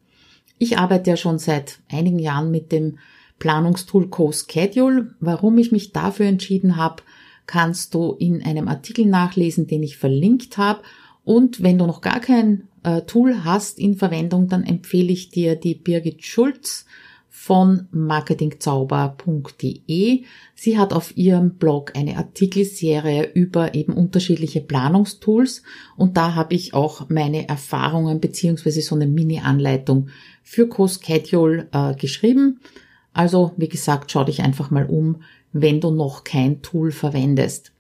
Ich 0.59 0.79
arbeite 0.79 1.11
ja 1.11 1.17
schon 1.17 1.39
seit 1.39 1.79
einigen 1.91 2.19
Jahren 2.19 2.51
mit 2.51 2.73
dem 2.73 2.99
Planungstool 3.39 4.09
CoSchedule. 4.09 5.15
Warum 5.21 5.59
ich 5.59 5.73
mich 5.73 5.93
dafür 5.93 6.27
entschieden 6.27 6.77
habe, 6.77 7.03
kannst 7.47 7.95
du 7.95 8.15
in 8.19 8.43
einem 8.43 8.69
Artikel 8.69 9.07
nachlesen, 9.07 9.67
den 9.67 9.83
ich 9.83 9.97
verlinkt 9.97 10.59
habe. 10.59 10.83
Und 11.25 11.63
wenn 11.63 11.79
du 11.79 11.87
noch 11.87 12.01
gar 12.01 12.21
kein 12.21 12.69
äh, 12.83 13.03
Tool 13.03 13.45
hast 13.45 13.79
in 13.79 13.97
Verwendung, 13.97 14.49
dann 14.49 14.65
empfehle 14.65 15.13
ich 15.13 15.31
dir 15.31 15.57
die 15.57 15.75
Birgit 15.75 16.25
Schulz 16.25 16.87
von 17.29 17.89
marketingzauber.de. 17.93 20.25
Sie 20.55 20.79
hat 20.79 20.93
auf 20.93 21.17
ihrem 21.17 21.55
Blog 21.55 21.97
eine 21.97 22.17
Artikelserie 22.17 23.31
über 23.33 23.75
eben 23.75 23.93
unterschiedliche 23.93 24.61
Planungstools 24.61 25.63
und 25.97 26.17
da 26.17 26.35
habe 26.35 26.55
ich 26.55 26.75
auch 26.75 27.09
meine 27.09 27.49
Erfahrungen 27.49 28.21
beziehungsweise 28.21 28.83
so 28.83 28.97
eine 28.97 29.07
Mini-Anleitung 29.07 30.09
für 30.43 30.69
CoSchedule 30.69 31.69
äh, 31.73 31.95
geschrieben. 31.95 32.59
Also, 33.19 33.51
wie 33.57 33.69
gesagt, 33.69 34.13
schau 34.13 34.23
dich 34.23 34.45
einfach 34.45 34.71
mal 34.71 34.87
um, 34.87 35.23
wenn 35.53 35.81
du 35.81 35.91
noch 35.91 36.23
kein 36.23 36.63
Tool 36.63 36.93
verwendest. 36.93 37.73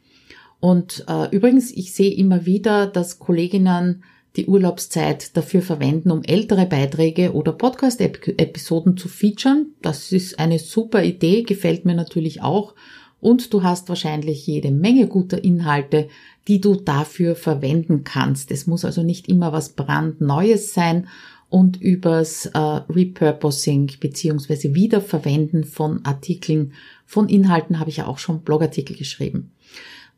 Und 0.58 1.04
äh, 1.06 1.30
übrigens, 1.30 1.70
ich 1.70 1.94
sehe 1.94 2.12
immer 2.12 2.44
wieder, 2.44 2.88
dass 2.88 3.20
Kolleginnen 3.20 4.02
die 4.34 4.46
Urlaubszeit 4.46 5.36
dafür 5.36 5.62
verwenden, 5.62 6.10
um 6.10 6.24
ältere 6.24 6.66
Beiträge 6.66 7.34
oder 7.34 7.52
Podcast-Episoden 7.52 8.96
zu 8.96 9.06
featuren. 9.06 9.76
Das 9.80 10.10
ist 10.10 10.40
eine 10.40 10.58
super 10.58 11.04
Idee, 11.04 11.44
gefällt 11.44 11.84
mir 11.84 11.94
natürlich 11.94 12.42
auch. 12.42 12.74
und 13.20 13.52
du 13.52 13.62
hast 13.62 13.88
wahrscheinlich 13.88 14.44
jede 14.44 14.72
Menge 14.72 15.06
guter 15.06 15.42
Inhalte, 15.42 16.08
die 16.48 16.60
du 16.60 16.74
dafür 16.74 17.36
verwenden 17.36 18.02
kannst. 18.02 18.50
Es 18.50 18.66
muss 18.66 18.84
also 18.84 19.04
nicht 19.04 19.28
immer 19.28 19.52
was 19.52 19.70
brandneues 19.70 20.74
sein 20.74 21.06
und 21.50 21.80
übers 21.80 22.46
äh, 22.46 22.58
Repurposing 22.58 23.92
beziehungsweise 24.00 24.74
Wiederverwenden 24.74 25.64
von 25.64 26.04
Artikeln, 26.04 26.72
von 27.06 27.28
Inhalten 27.28 27.78
habe 27.78 27.90
ich 27.90 27.98
ja 27.98 28.06
auch 28.06 28.18
schon 28.18 28.42
Blogartikel 28.42 28.96
geschrieben. 28.96 29.52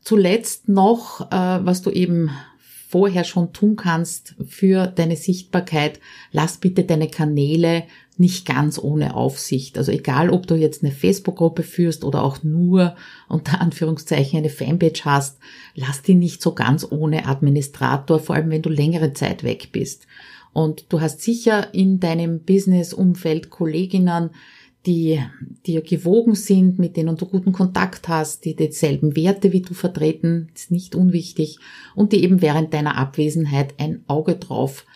Zuletzt 0.01 0.69
noch, 0.69 1.31
äh, 1.31 1.65
was 1.65 1.83
du 1.83 1.91
eben 1.91 2.31
vorher 2.89 3.23
schon 3.23 3.53
tun 3.53 3.77
kannst 3.77 4.35
für 4.49 4.89
deine 4.89 5.15
Sichtbarkeit, 5.15 6.01
lass 6.33 6.57
bitte 6.57 6.83
deine 6.83 7.07
Kanäle 7.07 7.85
nicht 8.17 8.45
ganz 8.45 8.79
ohne 8.79 9.15
Aufsicht. 9.15 9.79
Also 9.79 9.93
egal, 9.93 10.29
ob 10.29 10.49
du 10.49 10.57
jetzt 10.57 10.83
eine 10.83 10.93
Facebook-Gruppe 10.93 11.63
führst 11.63 12.03
oder 12.03 12.25
auch 12.25 12.43
nur 12.43 12.97
unter 13.29 13.61
Anführungszeichen 13.61 14.39
eine 14.41 14.51
Fanpage 14.51 15.05
hast, 15.05 15.39
lass 15.77 16.03
die 16.03 16.15
nicht 16.15 16.43
so 16.43 16.53
ganz 16.53 16.85
ohne 16.91 17.27
Administrator, 17.27 18.19
vor 18.19 18.35
allem 18.35 18.51
wenn 18.51 18.63
du 18.63 18.69
längere 18.69 19.13
Zeit 19.13 19.45
weg 19.45 19.69
bist. 19.71 20.09
Und 20.53 20.87
du 20.93 21.01
hast 21.01 21.21
sicher 21.23 21.73
in 21.75 22.01
deinem 22.01 22.41
Business-Umfeld 22.41 23.51
Kolleginnen, 23.51 24.31
die 24.87 25.21
dir 25.67 25.83
gewogen 25.83 26.35
sind, 26.35 26.79
mit 26.79 26.97
denen 26.97 27.17
du 27.17 27.27
guten 27.27 27.53
Kontakt 27.53 28.09
hast, 28.09 28.45
die 28.45 28.57
dieselben 28.57 29.15
Werte 29.15 29.53
wie 29.53 29.61
du 29.61 29.75
vertreten, 29.75 30.51
ist 30.55 30.71
nicht 30.71 30.95
unwichtig, 30.95 31.59
und 31.95 32.13
die 32.13 32.25
eben 32.25 32.41
während 32.41 32.73
deiner 32.73 32.97
Abwesenheit 32.97 33.75
ein 33.79 34.03
Auge 34.07 34.37
drauf 34.37 34.87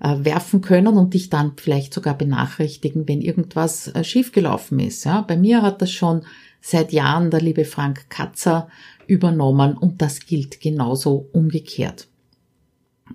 äh, 0.00 0.24
werfen 0.24 0.60
können 0.60 0.96
und 0.96 1.14
dich 1.14 1.28
dann 1.28 1.52
vielleicht 1.56 1.92
sogar 1.92 2.16
benachrichtigen, 2.16 3.08
wenn 3.08 3.20
irgendwas 3.20 3.88
äh, 3.88 4.04
schiefgelaufen 4.04 4.78
ist. 4.78 5.04
Ja, 5.04 5.22
bei 5.22 5.36
mir 5.36 5.62
hat 5.62 5.82
das 5.82 5.90
schon 5.90 6.22
seit 6.60 6.92
Jahren 6.92 7.30
der 7.30 7.40
liebe 7.40 7.64
Frank 7.64 8.08
Katzer 8.08 8.68
übernommen 9.08 9.76
und 9.76 10.00
das 10.00 10.20
gilt 10.20 10.60
genauso 10.60 11.28
umgekehrt. 11.32 12.06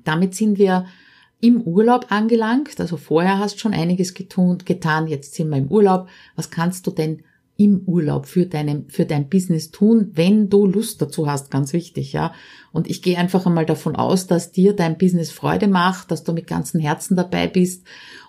Damit 0.03 0.35
sind 0.35 0.57
wir 0.57 0.85
im 1.39 1.61
Urlaub 1.61 2.07
angelangt. 2.09 2.79
Also 2.79 2.97
vorher 2.97 3.39
hast 3.39 3.59
schon 3.59 3.73
einiges 3.73 4.13
getan, 4.13 5.07
jetzt 5.07 5.35
sind 5.35 5.49
wir 5.49 5.57
im 5.57 5.67
Urlaub. 5.67 6.07
Was 6.35 6.49
kannst 6.49 6.87
du 6.87 6.91
denn 6.91 7.23
im 7.57 7.81
Urlaub 7.87 8.27
für 8.27 8.45
deinem, 8.45 8.87
für 8.87 9.05
dein 9.05 9.29
Business 9.29 9.71
tun, 9.71 10.11
wenn 10.13 10.49
du 10.49 10.67
Lust 10.67 11.01
dazu 11.01 11.29
hast, 11.29 11.49
ganz 11.49 11.73
wichtig, 11.73 12.13
ja. 12.13 12.33
Und 12.71 12.87
ich 12.87 13.01
gehe 13.01 13.17
einfach 13.17 13.47
einmal 13.47 13.65
davon 13.65 13.95
aus, 13.95 14.27
dass 14.27 14.51
dir 14.51 14.73
dein 14.73 14.97
Business 14.99 15.31
Freude 15.31 15.67
macht, 15.67 16.11
dass 16.11 16.23
du 16.23 16.33
mit 16.33 16.45
ganzem 16.45 16.79
Herzen 16.79 17.17
dabei 17.17 17.47
bist 17.47 17.83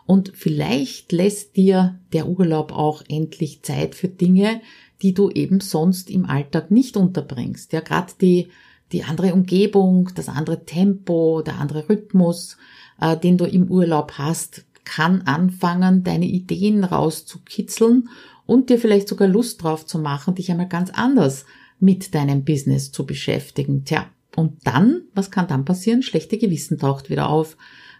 und 0.07 0.33
vielleicht 0.35 1.12
lässt 1.12 1.57
dir 1.57 2.01
der 2.14 2.27
Urlaub 2.27 2.73
auch 2.73 3.03
endlich 3.07 3.62
Zeit 3.62 3.94
für 3.94 4.09
Dinge, 4.09 4.62
die 5.03 5.12
du 5.12 5.31
eben 5.31 5.61
sonst 5.61 6.09
im 6.11 6.25
Alltag 6.25 6.71
nicht 6.71 6.97
unterbringst. 6.97 7.75
Ja, 7.75 7.81
gerade 7.81 8.14
die, 8.18 8.49
die 8.92 9.05
andere 9.05 9.35
Umgebung, 9.35 10.11
das 10.14 10.29
andere 10.29 10.64
Tempo, 10.64 11.42
der 11.42 11.59
andere 11.59 11.88
Rhythmus, 11.88 12.57
äh, 13.01 13.16
den 13.16 13.38
du 13.38 13.44
im 13.44 13.70
Urlaub 13.70 14.12
hast, 14.18 14.64
kann 14.85 15.22
anfangen, 15.22 16.03
deine 16.03 16.27
Ideen 16.27 16.85
rauszukitzeln 16.85 18.09
und 18.46 18.70
dir 18.70 18.79
vielleicht 18.79 19.09
sogar 19.09 19.29
Lust 19.29 19.62
drauf 19.62 19.85
zu 19.85 19.98
machen, 19.98 20.35
dich 20.35 20.51
einmal 20.51 20.68
ganz 20.68 20.90
anders 20.90 21.44
mit 21.79 22.14
deinem 22.14 22.44
Business 22.44 22.90
zu 22.90 23.05
beschäftigen. 23.05 23.85
Tja, 23.85 24.07
und 24.35 24.66
dann, 24.66 25.03
was 25.14 25.31
kann 25.31 25.48
dann 25.48 25.64
passieren? 25.64 26.03
Schlechte 26.03 26.38
Gewissen 26.38 26.79
taucht 26.79 27.11
wieder 27.11 27.29
auf. 27.29 27.57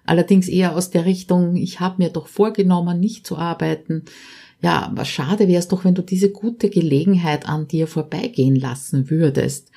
Allerdings 0.07 0.49
eher 0.49 0.75
aus 0.75 0.91
der 0.91 1.05
Richtung, 1.05 1.57
ich 1.57 1.81
habe 1.81 2.03
mir 2.03 2.09
doch 2.09 2.29
vorgenommen, 2.29 2.99
nicht 2.99 3.27
zu 3.27 3.37
arbeiten. 3.37 4.05
Ja, 4.63 4.91
was 4.95 5.09
schade 5.09 5.49
wäre 5.49 5.59
es 5.59 5.69
doch, 5.69 5.85
wenn 5.85 5.95
du 5.95 6.03
diese 6.03 6.31
gute 6.31 6.71
Gelegenheit 6.71 7.47
an 7.47 7.69
dir 7.69 7.87
vorbeigehen 7.87 8.57
lassen 8.57 9.11
würdest. 9.11 9.71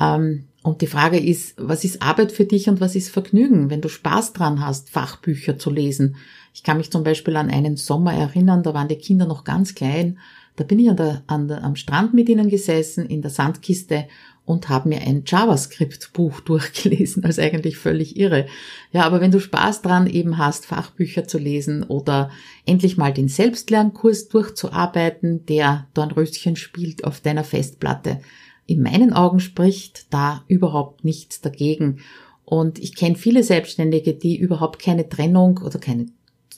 Ähm, 0.00 0.44
und 0.62 0.80
die 0.80 0.86
Frage 0.86 1.18
ist, 1.18 1.54
was 1.58 1.84
ist 1.84 2.00
Arbeit 2.00 2.32
für 2.32 2.46
dich 2.46 2.70
und 2.70 2.80
was 2.80 2.94
ist 2.94 3.10
Vergnügen, 3.10 3.68
wenn 3.68 3.82
du 3.82 3.90
Spaß 3.90 4.32
dran 4.32 4.64
hast, 4.64 4.88
Fachbücher 4.88 5.58
zu 5.58 5.70
lesen? 5.70 6.16
Ich 6.54 6.62
kann 6.62 6.78
mich 6.78 6.90
zum 6.90 7.04
Beispiel 7.04 7.36
an 7.36 7.50
einen 7.50 7.76
Sommer 7.76 8.14
erinnern, 8.14 8.62
da 8.62 8.72
waren 8.72 8.88
die 8.88 8.96
Kinder 8.96 9.26
noch 9.26 9.44
ganz 9.44 9.74
klein. 9.74 10.18
Da 10.56 10.64
bin 10.64 10.78
ich 10.78 10.88
an 10.88 10.96
der, 10.96 11.22
an 11.26 11.48
der, 11.48 11.64
am 11.64 11.76
Strand 11.76 12.14
mit 12.14 12.28
ihnen 12.28 12.48
gesessen, 12.48 13.06
in 13.06 13.22
der 13.22 13.30
Sandkiste 13.30 14.06
und 14.46 14.68
habe 14.68 14.88
mir 14.88 15.00
ein 15.00 15.24
JavaScript-Buch 15.26 16.40
durchgelesen, 16.44 17.24
also 17.24 17.42
eigentlich 17.42 17.76
völlig 17.76 18.16
irre. 18.16 18.46
Ja, 18.92 19.02
aber 19.02 19.20
wenn 19.20 19.32
du 19.32 19.40
Spaß 19.40 19.82
dran 19.82 20.06
eben 20.06 20.38
hast, 20.38 20.66
Fachbücher 20.66 21.26
zu 21.26 21.38
lesen 21.38 21.82
oder 21.82 22.30
endlich 22.66 22.96
mal 22.96 23.12
den 23.12 23.28
Selbstlernkurs 23.28 24.28
durchzuarbeiten, 24.28 25.44
der 25.46 25.88
Dornröschen 25.94 26.56
spielt 26.56 27.04
auf 27.04 27.20
deiner 27.20 27.44
Festplatte, 27.44 28.20
in 28.66 28.82
meinen 28.82 29.12
Augen 29.12 29.40
spricht 29.40 30.12
da 30.12 30.44
überhaupt 30.48 31.04
nichts 31.04 31.40
dagegen. 31.40 32.00
Und 32.44 32.78
ich 32.78 32.94
kenne 32.94 33.16
viele 33.16 33.42
Selbstständige, 33.42 34.14
die 34.14 34.36
überhaupt 34.36 34.80
keine 34.80 35.08
Trennung 35.08 35.58
oder 35.58 35.78
keine 35.78 36.06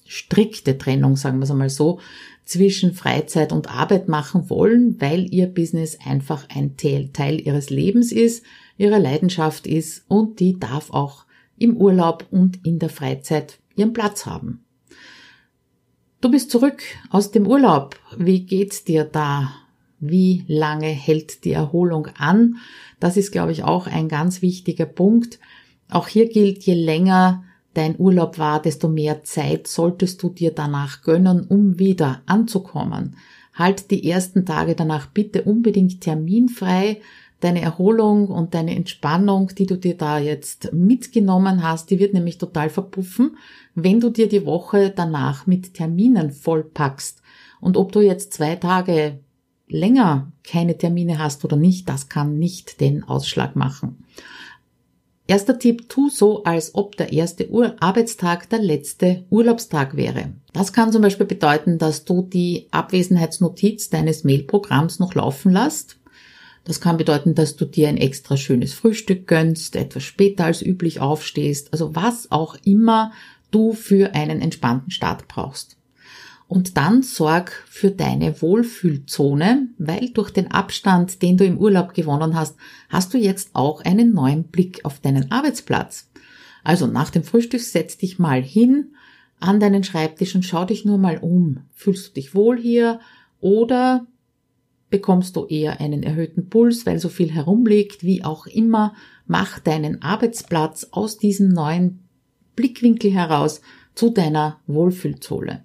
strikte 0.05 0.79
Trennung, 0.79 1.17
sagen 1.17 1.39
wir 1.39 1.45
es 1.45 1.51
einmal 1.51 1.71
so, 1.71 1.99
zwischen 2.45 2.95
Freizeit 2.95 3.53
und 3.53 3.71
Arbeit 3.71 4.09
machen 4.09 4.49
wollen, 4.51 5.01
weil 5.01 5.33
ihr 5.33 5.49
Business 5.49 5.99
einfach 6.05 6.49
ein 6.49 6.77
Teil 6.77 7.41
ihres 7.41 7.71
Lebens 7.71 8.13
ist, 8.13 8.45
ihre 8.79 8.99
Leidenschaft 8.99 9.67
ist 9.67 10.05
und 10.07 10.39
die 10.39 10.59
darf 10.59 10.91
auch 10.91 11.25
im 11.59 11.77
Urlaub 11.77 12.27
und 12.31 12.65
in 12.65 12.79
der 12.79 12.89
Freizeit 12.89 13.59
ihren 13.75 13.93
Platz 13.93 14.27
haben. 14.27 14.65
Du 16.21 16.31
bist 16.31 16.51
zurück 16.51 16.83
aus 17.11 17.31
dem 17.31 17.47
Urlaub. 17.47 17.99
Wie 18.17 18.47
geht's 18.47 18.85
dir 18.85 19.05
da? 19.05 19.55
Wie 19.99 20.45
lange 20.47 20.89
hält 20.89 21.45
die 21.45 21.53
Erholung 21.53 22.09
an? 22.19 22.57
Das 23.01 23.17
ist, 23.17 23.33
glaube 23.33 23.53
ich, 23.53 23.65
auch 23.65 23.87
ein 23.87 24.09
ganz 24.09 24.43
wichtiger 24.43 24.87
Punkt. 24.87 25.39
Auch 25.89 26.09
hier 26.09 26.29
gilt, 26.29 26.65
je 26.65 26.75
länger 26.75 27.45
dein 27.75 27.99
Urlaub 27.99 28.39
war, 28.39 28.61
desto 28.61 28.89
mehr 28.89 29.25
Zeit 29.25 29.67
solltest 29.67 30.23
du 30.23 30.31
dir 30.31 30.51
danach 30.51 31.03
gönnen, 31.03 31.47
um 31.47 31.79
wieder 31.79 32.23
anzukommen. 32.27 33.17
Halt 33.55 33.91
die 33.91 34.09
ersten 34.09 34.45
Tage 34.45 34.75
danach 34.75 35.07
bitte 35.07 35.43
unbedingt 35.43 36.01
terminfrei. 36.01 37.01
Deine 37.41 37.61
Erholung 37.61 38.29
und 38.29 38.55
deine 38.55 38.75
Entspannung, 38.75 39.49
die 39.49 39.67
du 39.67 39.77
dir 39.77 39.97
da 39.97 40.19
jetzt 40.19 40.73
mitgenommen 40.73 41.63
hast, 41.63 41.91
die 41.91 41.99
wird 41.99 42.15
nämlich 42.15 42.39
total 42.39 42.71
verpuffen, 42.71 43.37
wenn 43.75 44.01
du 44.01 44.09
dir 44.09 44.29
die 44.29 44.47
Woche 44.47 44.91
danach 44.95 45.47
mit 45.47 45.75
Terminen 45.75 46.31
vollpackst. 46.31 47.21
Und 47.61 47.77
ob 47.77 47.93
du 47.93 48.01
jetzt 48.01 48.33
zwei 48.33 48.57
Tage 48.57 49.21
länger 49.69 50.33
keine 50.45 50.79
Termine 50.79 51.19
hast 51.19 51.45
oder 51.45 51.57
nicht, 51.57 51.89
das 51.89 52.09
kann 52.09 52.39
nicht 52.39 52.81
den 52.81 53.05
Ausschlag 53.05 53.57
machen. 53.57 54.05
Erster 55.29 55.59
Tipp, 55.59 55.89
tu 55.89 56.09
so, 56.09 56.45
als 56.45 56.77
ob 56.77 56.97
der 56.97 57.13
erste 57.13 57.51
Ur 57.51 57.75
Arbeitstag 57.81 58.49
der 58.49 58.61
letzte 58.61 59.25
Urlaubstag 59.29 59.97
wäre. 59.97 60.33
Das 60.53 60.73
kann 60.73 60.93
zum 60.93 61.03
Beispiel 61.03 61.27
bedeuten, 61.27 61.79
dass 61.79 62.05
du 62.05 62.23
die 62.23 62.69
Abwesenheitsnotiz 62.71 63.91
deines 63.91 64.23
Mailprogramms 64.23 65.01
noch 65.01 65.15
laufen 65.15 65.53
lässt. 65.53 65.99
Das 66.63 66.81
kann 66.81 66.97
bedeuten, 66.97 67.35
dass 67.35 67.57
du 67.57 67.65
dir 67.65 67.89
ein 67.89 67.97
extra 67.97 68.37
schönes 68.37 68.73
Frühstück 68.73 69.27
gönnst, 69.27 69.75
etwas 69.75 70.05
später 70.05 70.45
als 70.45 70.63
üblich 70.63 71.01
aufstehst, 71.01 71.73
also 71.73 71.97
was 71.97 72.31
auch 72.31 72.57
immer 72.65 73.11
du 73.51 73.73
für 73.73 74.15
einen 74.15 74.41
entspannten 74.41 74.93
Start 74.93 75.27
brauchst. 75.27 75.76
Und 76.49 76.77
dann 76.77 77.03
sorg 77.03 77.51
für 77.67 77.91
deine 77.91 78.41
Wohlfühlzone, 78.41 79.69
weil 79.79 80.11
durch 80.11 80.31
den 80.31 80.51
Abstand, 80.51 81.21
den 81.23 81.37
du 81.37 81.45
im 81.45 81.59
Urlaub 81.59 81.93
gewonnen 81.93 82.37
hast, 82.37 82.57
hast 82.89 83.13
du 83.15 83.19
jetzt 83.19 83.51
auch 83.55 83.81
einen 83.85 84.13
neuen 84.13 84.45
Blick 84.45 84.85
auf 84.85 85.01
deinen 85.01 85.33
Arbeitsplatz. 85.33 86.09
Also 86.63 86.87
nach 86.87 87.11
dem 87.11 87.25
Frühstück 87.25 87.61
setz 87.61 87.99
dich 87.99 88.19
mal 88.19 88.43
hin 88.43 88.95
an 89.41 89.61
deinen 89.61 89.85
Schreibtisch 89.85 90.35
und 90.35 90.45
schau 90.45 90.65
dich 90.65 90.85
nur 90.85 90.99
mal 90.99 91.19
um. 91.19 91.65
Fühlst 91.75 92.09
du 92.09 92.13
dich 92.15 92.35
wohl 92.35 92.59
hier 92.59 93.01
oder 93.41 94.07
bekommst 94.89 95.37
du 95.37 95.47
eher 95.47 95.81
einen 95.81 96.03
erhöhten 96.03 96.49
Puls, 96.49 96.87
weil 96.87 96.99
so 96.99 97.09
viel 97.09 97.31
herumliegt, 97.31 98.03
wie 98.05 98.25
auch 98.25 98.47
immer. 98.47 98.95
Mach 99.27 99.59
deinen 99.59 100.01
Arbeitsplatz 100.03 100.89
aus 100.93 101.19
diesem 101.19 101.49
neuen 101.49 102.05
Blickwinkel 102.55 103.13
heraus 103.13 103.61
zu 103.95 104.11
deiner 104.11 104.61
Wohlfühlzone. 104.67 105.63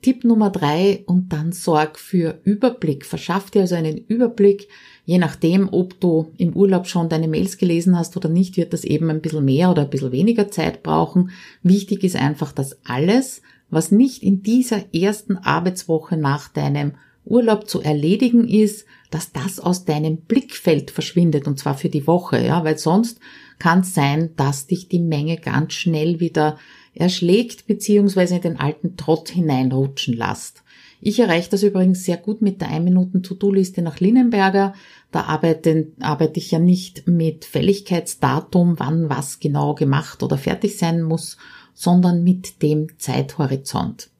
Tipp 0.00 0.24
Nummer 0.24 0.50
drei 0.50 1.02
und 1.06 1.32
dann 1.32 1.52
sorg 1.52 1.98
für 1.98 2.40
Überblick. 2.44 3.04
Verschaff 3.04 3.50
dir 3.50 3.62
also 3.62 3.74
einen 3.74 3.98
Überblick. 3.98 4.68
Je 5.04 5.18
nachdem, 5.18 5.68
ob 5.72 5.98
du 6.00 6.32
im 6.36 6.54
Urlaub 6.54 6.86
schon 6.86 7.08
deine 7.08 7.26
Mails 7.26 7.58
gelesen 7.58 7.98
hast 7.98 8.16
oder 8.16 8.28
nicht, 8.28 8.56
wird 8.56 8.72
das 8.72 8.84
eben 8.84 9.10
ein 9.10 9.20
bisschen 9.20 9.44
mehr 9.44 9.70
oder 9.70 9.82
ein 9.82 9.90
bisschen 9.90 10.12
weniger 10.12 10.50
Zeit 10.50 10.82
brauchen. 10.82 11.30
Wichtig 11.62 12.04
ist 12.04 12.16
einfach, 12.16 12.52
dass 12.52 12.78
alles, 12.84 13.42
was 13.70 13.90
nicht 13.90 14.22
in 14.22 14.42
dieser 14.42 14.94
ersten 14.94 15.36
Arbeitswoche 15.36 16.16
nach 16.16 16.48
deinem 16.48 16.92
Urlaub 17.24 17.68
zu 17.68 17.80
erledigen 17.80 18.48
ist, 18.48 18.86
dass 19.10 19.32
das 19.32 19.60
aus 19.60 19.84
deinem 19.84 20.18
Blickfeld 20.18 20.90
verschwindet 20.90 21.46
und 21.46 21.58
zwar 21.58 21.76
für 21.76 21.88
die 21.88 22.06
Woche, 22.06 22.44
ja, 22.44 22.64
weil 22.64 22.78
sonst 22.78 23.20
kann 23.58 23.80
es 23.80 23.94
sein, 23.94 24.30
dass 24.36 24.66
dich 24.66 24.88
die 24.88 25.00
Menge 25.00 25.36
ganz 25.36 25.72
schnell 25.74 26.20
wieder 26.20 26.58
erschlägt 26.98 27.66
bzw. 27.66 28.36
in 28.36 28.40
den 28.42 28.60
alten 28.60 28.96
Trott 28.96 29.30
hineinrutschen 29.30 30.14
lässt. 30.14 30.62
Ich 31.00 31.20
erreiche 31.20 31.50
das 31.50 31.62
übrigens 31.62 32.04
sehr 32.04 32.16
gut 32.16 32.42
mit 32.42 32.60
der 32.60 32.70
1-Minuten-To-Do-Liste 32.70 33.82
nach 33.82 34.00
Linnenberger. 34.00 34.74
Da 35.12 35.22
arbeite, 35.22 35.92
arbeite 36.00 36.40
ich 36.40 36.50
ja 36.50 36.58
nicht 36.58 37.06
mit 37.06 37.44
Fälligkeitsdatum, 37.44 38.78
wann 38.78 39.08
was 39.08 39.38
genau 39.38 39.74
gemacht 39.74 40.22
oder 40.22 40.36
fertig 40.36 40.76
sein 40.76 41.02
muss, 41.02 41.36
sondern 41.72 42.24
mit 42.24 42.62
dem 42.62 42.88
Zeithorizont. 42.98 44.10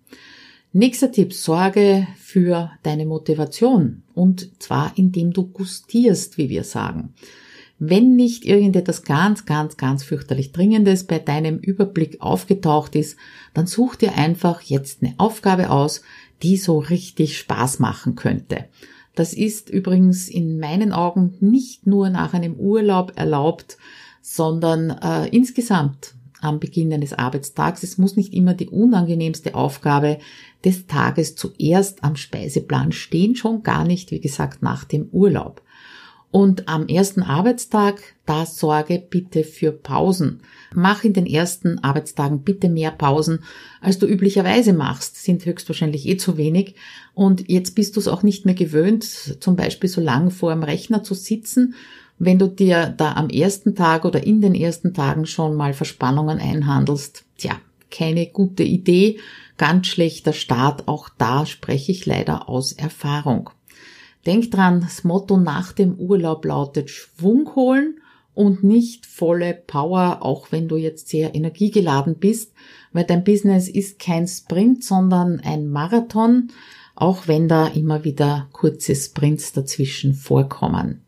Nächster 0.72 1.10
Tipp, 1.10 1.32
sorge 1.32 2.06
für 2.16 2.70
deine 2.84 3.06
Motivation 3.06 4.02
und 4.14 4.62
zwar 4.62 4.92
indem 4.96 5.32
du 5.32 5.46
gustierst, 5.46 6.38
wie 6.38 6.48
wir 6.48 6.62
sagen. 6.62 7.14
Wenn 7.78 8.16
nicht 8.16 8.44
irgendetwas 8.44 9.04
ganz, 9.04 9.46
ganz, 9.46 9.76
ganz 9.76 10.02
fürchterlich 10.02 10.52
Dringendes 10.52 11.04
bei 11.04 11.20
deinem 11.20 11.58
Überblick 11.58 12.20
aufgetaucht 12.20 12.96
ist, 12.96 13.16
dann 13.54 13.66
such 13.66 13.94
dir 13.96 14.16
einfach 14.16 14.62
jetzt 14.62 15.02
eine 15.02 15.14
Aufgabe 15.18 15.70
aus, 15.70 16.02
die 16.42 16.56
so 16.56 16.78
richtig 16.78 17.38
Spaß 17.38 17.78
machen 17.78 18.16
könnte. 18.16 18.64
Das 19.14 19.32
ist 19.32 19.70
übrigens 19.70 20.28
in 20.28 20.58
meinen 20.58 20.92
Augen 20.92 21.34
nicht 21.40 21.86
nur 21.86 22.10
nach 22.10 22.34
einem 22.34 22.54
Urlaub 22.54 23.12
erlaubt, 23.16 23.76
sondern 24.22 24.90
äh, 24.90 25.28
insgesamt 25.28 26.14
am 26.40 26.60
Beginn 26.60 26.92
eines 26.92 27.12
Arbeitstags. 27.12 27.82
Es 27.82 27.98
muss 27.98 28.16
nicht 28.16 28.32
immer 28.32 28.54
die 28.54 28.68
unangenehmste 28.68 29.54
Aufgabe 29.54 30.18
des 30.64 30.86
Tages 30.86 31.36
zuerst 31.36 32.04
am 32.04 32.16
Speiseplan 32.16 32.92
stehen, 32.92 33.36
schon 33.36 33.62
gar 33.62 33.84
nicht, 33.84 34.10
wie 34.10 34.20
gesagt, 34.20 34.62
nach 34.62 34.84
dem 34.84 35.08
Urlaub. 35.10 35.62
Und 36.30 36.68
am 36.68 36.88
ersten 36.88 37.22
Arbeitstag, 37.22 38.02
da 38.26 38.44
sorge 38.44 38.98
bitte 38.98 39.44
für 39.44 39.72
Pausen. 39.72 40.40
Mach 40.74 41.02
in 41.02 41.14
den 41.14 41.24
ersten 41.24 41.78
Arbeitstagen 41.78 42.42
bitte 42.42 42.68
mehr 42.68 42.90
Pausen, 42.90 43.40
als 43.80 43.98
du 43.98 44.06
üblicherweise 44.06 44.74
machst. 44.74 45.16
Sind 45.16 45.46
höchstwahrscheinlich 45.46 46.06
eh 46.06 46.18
zu 46.18 46.36
wenig. 46.36 46.74
Und 47.14 47.48
jetzt 47.48 47.74
bist 47.74 47.96
du 47.96 48.00
es 48.00 48.08
auch 48.08 48.22
nicht 48.22 48.44
mehr 48.44 48.54
gewöhnt, 48.54 49.04
zum 49.40 49.56
Beispiel 49.56 49.88
so 49.88 50.02
lang 50.02 50.30
vor 50.30 50.52
dem 50.52 50.62
Rechner 50.62 51.02
zu 51.02 51.14
sitzen. 51.14 51.74
Wenn 52.18 52.38
du 52.38 52.48
dir 52.48 52.92
da 52.94 53.14
am 53.14 53.30
ersten 53.30 53.74
Tag 53.74 54.04
oder 54.04 54.26
in 54.26 54.42
den 54.42 54.54
ersten 54.54 54.92
Tagen 54.92 55.24
schon 55.24 55.54
mal 55.54 55.72
Verspannungen 55.72 56.40
einhandelst, 56.40 57.24
tja, 57.38 57.52
keine 57.90 58.26
gute 58.26 58.64
Idee, 58.64 59.18
ganz 59.56 59.86
schlechter 59.86 60.34
Start, 60.34 60.88
auch 60.88 61.08
da 61.16 61.46
spreche 61.46 61.92
ich 61.92 62.04
leider 62.04 62.48
aus 62.48 62.72
Erfahrung. 62.72 63.50
Denk 64.28 64.50
dran, 64.50 64.82
das 64.82 65.04
Motto 65.04 65.38
nach 65.38 65.72
dem 65.72 65.94
Urlaub 65.94 66.44
lautet 66.44 66.90
Schwung 66.90 67.54
holen 67.56 67.98
und 68.34 68.62
nicht 68.62 69.06
volle 69.06 69.54
Power, 69.54 70.18
auch 70.20 70.52
wenn 70.52 70.68
du 70.68 70.76
jetzt 70.76 71.08
sehr 71.08 71.34
energiegeladen 71.34 72.16
bist, 72.16 72.52
weil 72.92 73.04
dein 73.04 73.24
Business 73.24 73.70
ist 73.70 73.98
kein 73.98 74.28
Sprint, 74.28 74.84
sondern 74.84 75.40
ein 75.40 75.66
Marathon, 75.66 76.48
auch 76.94 77.26
wenn 77.26 77.48
da 77.48 77.68
immer 77.68 78.04
wieder 78.04 78.50
kurze 78.52 78.94
Sprints 78.94 79.54
dazwischen 79.54 80.12
vorkommen. 80.12 81.00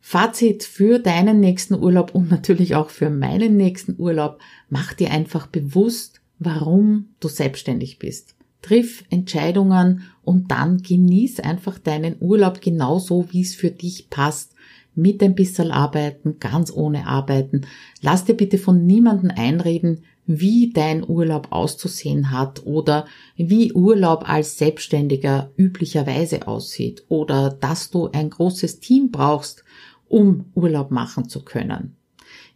Fazit 0.00 0.64
für 0.64 0.98
deinen 0.98 1.38
nächsten 1.38 1.74
Urlaub 1.74 2.12
und 2.12 2.28
natürlich 2.28 2.74
auch 2.74 2.90
für 2.90 3.08
meinen 3.08 3.56
nächsten 3.56 3.94
Urlaub, 4.00 4.40
mach 4.68 4.94
dir 4.94 5.12
einfach 5.12 5.46
bewusst, 5.46 6.20
warum 6.40 7.14
du 7.20 7.28
selbstständig 7.28 8.00
bist 8.00 8.35
triff 8.66 9.04
Entscheidungen 9.10 10.02
und 10.24 10.50
dann 10.50 10.82
genieß 10.82 11.40
einfach 11.40 11.78
deinen 11.78 12.16
Urlaub 12.18 12.60
genauso, 12.60 13.26
wie 13.30 13.42
es 13.42 13.54
für 13.54 13.70
dich 13.70 14.10
passt. 14.10 14.54
Mit 14.96 15.22
ein 15.22 15.34
bisschen 15.34 15.70
arbeiten, 15.70 16.38
ganz 16.40 16.72
ohne 16.72 17.06
arbeiten. 17.06 17.66
Lass 18.00 18.24
dir 18.24 18.34
bitte 18.34 18.58
von 18.58 18.86
niemandem 18.86 19.30
einreden, 19.30 20.04
wie 20.24 20.72
dein 20.72 21.08
Urlaub 21.08 21.48
auszusehen 21.50 22.32
hat 22.32 22.64
oder 22.64 23.06
wie 23.36 23.72
Urlaub 23.72 24.28
als 24.28 24.58
Selbstständiger 24.58 25.52
üblicherweise 25.56 26.48
aussieht 26.48 27.04
oder 27.08 27.50
dass 27.50 27.90
du 27.90 28.08
ein 28.10 28.30
großes 28.30 28.80
Team 28.80 29.10
brauchst, 29.12 29.64
um 30.08 30.46
Urlaub 30.54 30.90
machen 30.90 31.28
zu 31.28 31.44
können. 31.44 31.95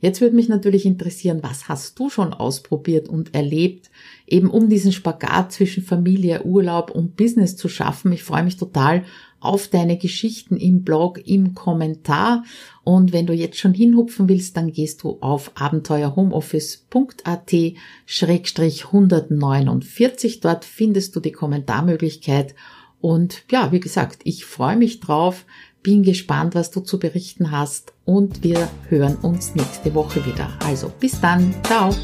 Jetzt 0.00 0.20
würde 0.20 0.34
mich 0.34 0.48
natürlich 0.48 0.84
interessieren, 0.86 1.40
was 1.42 1.68
hast 1.68 1.96
du 1.98 2.08
schon 2.08 2.32
ausprobiert 2.32 3.08
und 3.08 3.34
erlebt, 3.34 3.90
eben 4.26 4.48
um 4.48 4.70
diesen 4.70 4.92
Spagat 4.92 5.52
zwischen 5.52 5.82
Familie, 5.82 6.44
Urlaub 6.44 6.90
und 6.90 7.16
Business 7.16 7.56
zu 7.56 7.68
schaffen. 7.68 8.12
Ich 8.12 8.22
freue 8.22 8.42
mich 8.42 8.56
total 8.56 9.04
auf 9.40 9.68
deine 9.68 9.98
Geschichten 9.98 10.56
im 10.56 10.84
Blog, 10.84 11.20
im 11.26 11.54
Kommentar. 11.54 12.44
Und 12.82 13.12
wenn 13.12 13.26
du 13.26 13.34
jetzt 13.34 13.58
schon 13.58 13.74
hinhupfen 13.74 14.28
willst, 14.28 14.56
dann 14.56 14.72
gehst 14.72 15.02
du 15.02 15.18
auf 15.20 15.50
abenteuerhomeoffice.at 15.54 17.52
149. 17.52 20.40
Dort 20.40 20.64
findest 20.64 21.14
du 21.16 21.20
die 21.20 21.32
Kommentarmöglichkeit. 21.32 22.54
Und 23.00 23.44
ja, 23.50 23.72
wie 23.72 23.80
gesagt, 23.80 24.20
ich 24.24 24.44
freue 24.44 24.76
mich 24.76 25.00
drauf, 25.00 25.46
bin 25.82 26.02
gespannt, 26.02 26.54
was 26.54 26.70
du 26.70 26.80
zu 26.80 26.98
berichten 26.98 27.50
hast 27.50 27.92
und 28.04 28.42
wir 28.42 28.68
hören 28.88 29.16
uns 29.16 29.54
nächste 29.54 29.94
Woche 29.94 30.24
wieder. 30.26 30.48
Also 30.64 30.90
bis 31.00 31.20
dann, 31.20 31.54
ciao! 31.64 31.94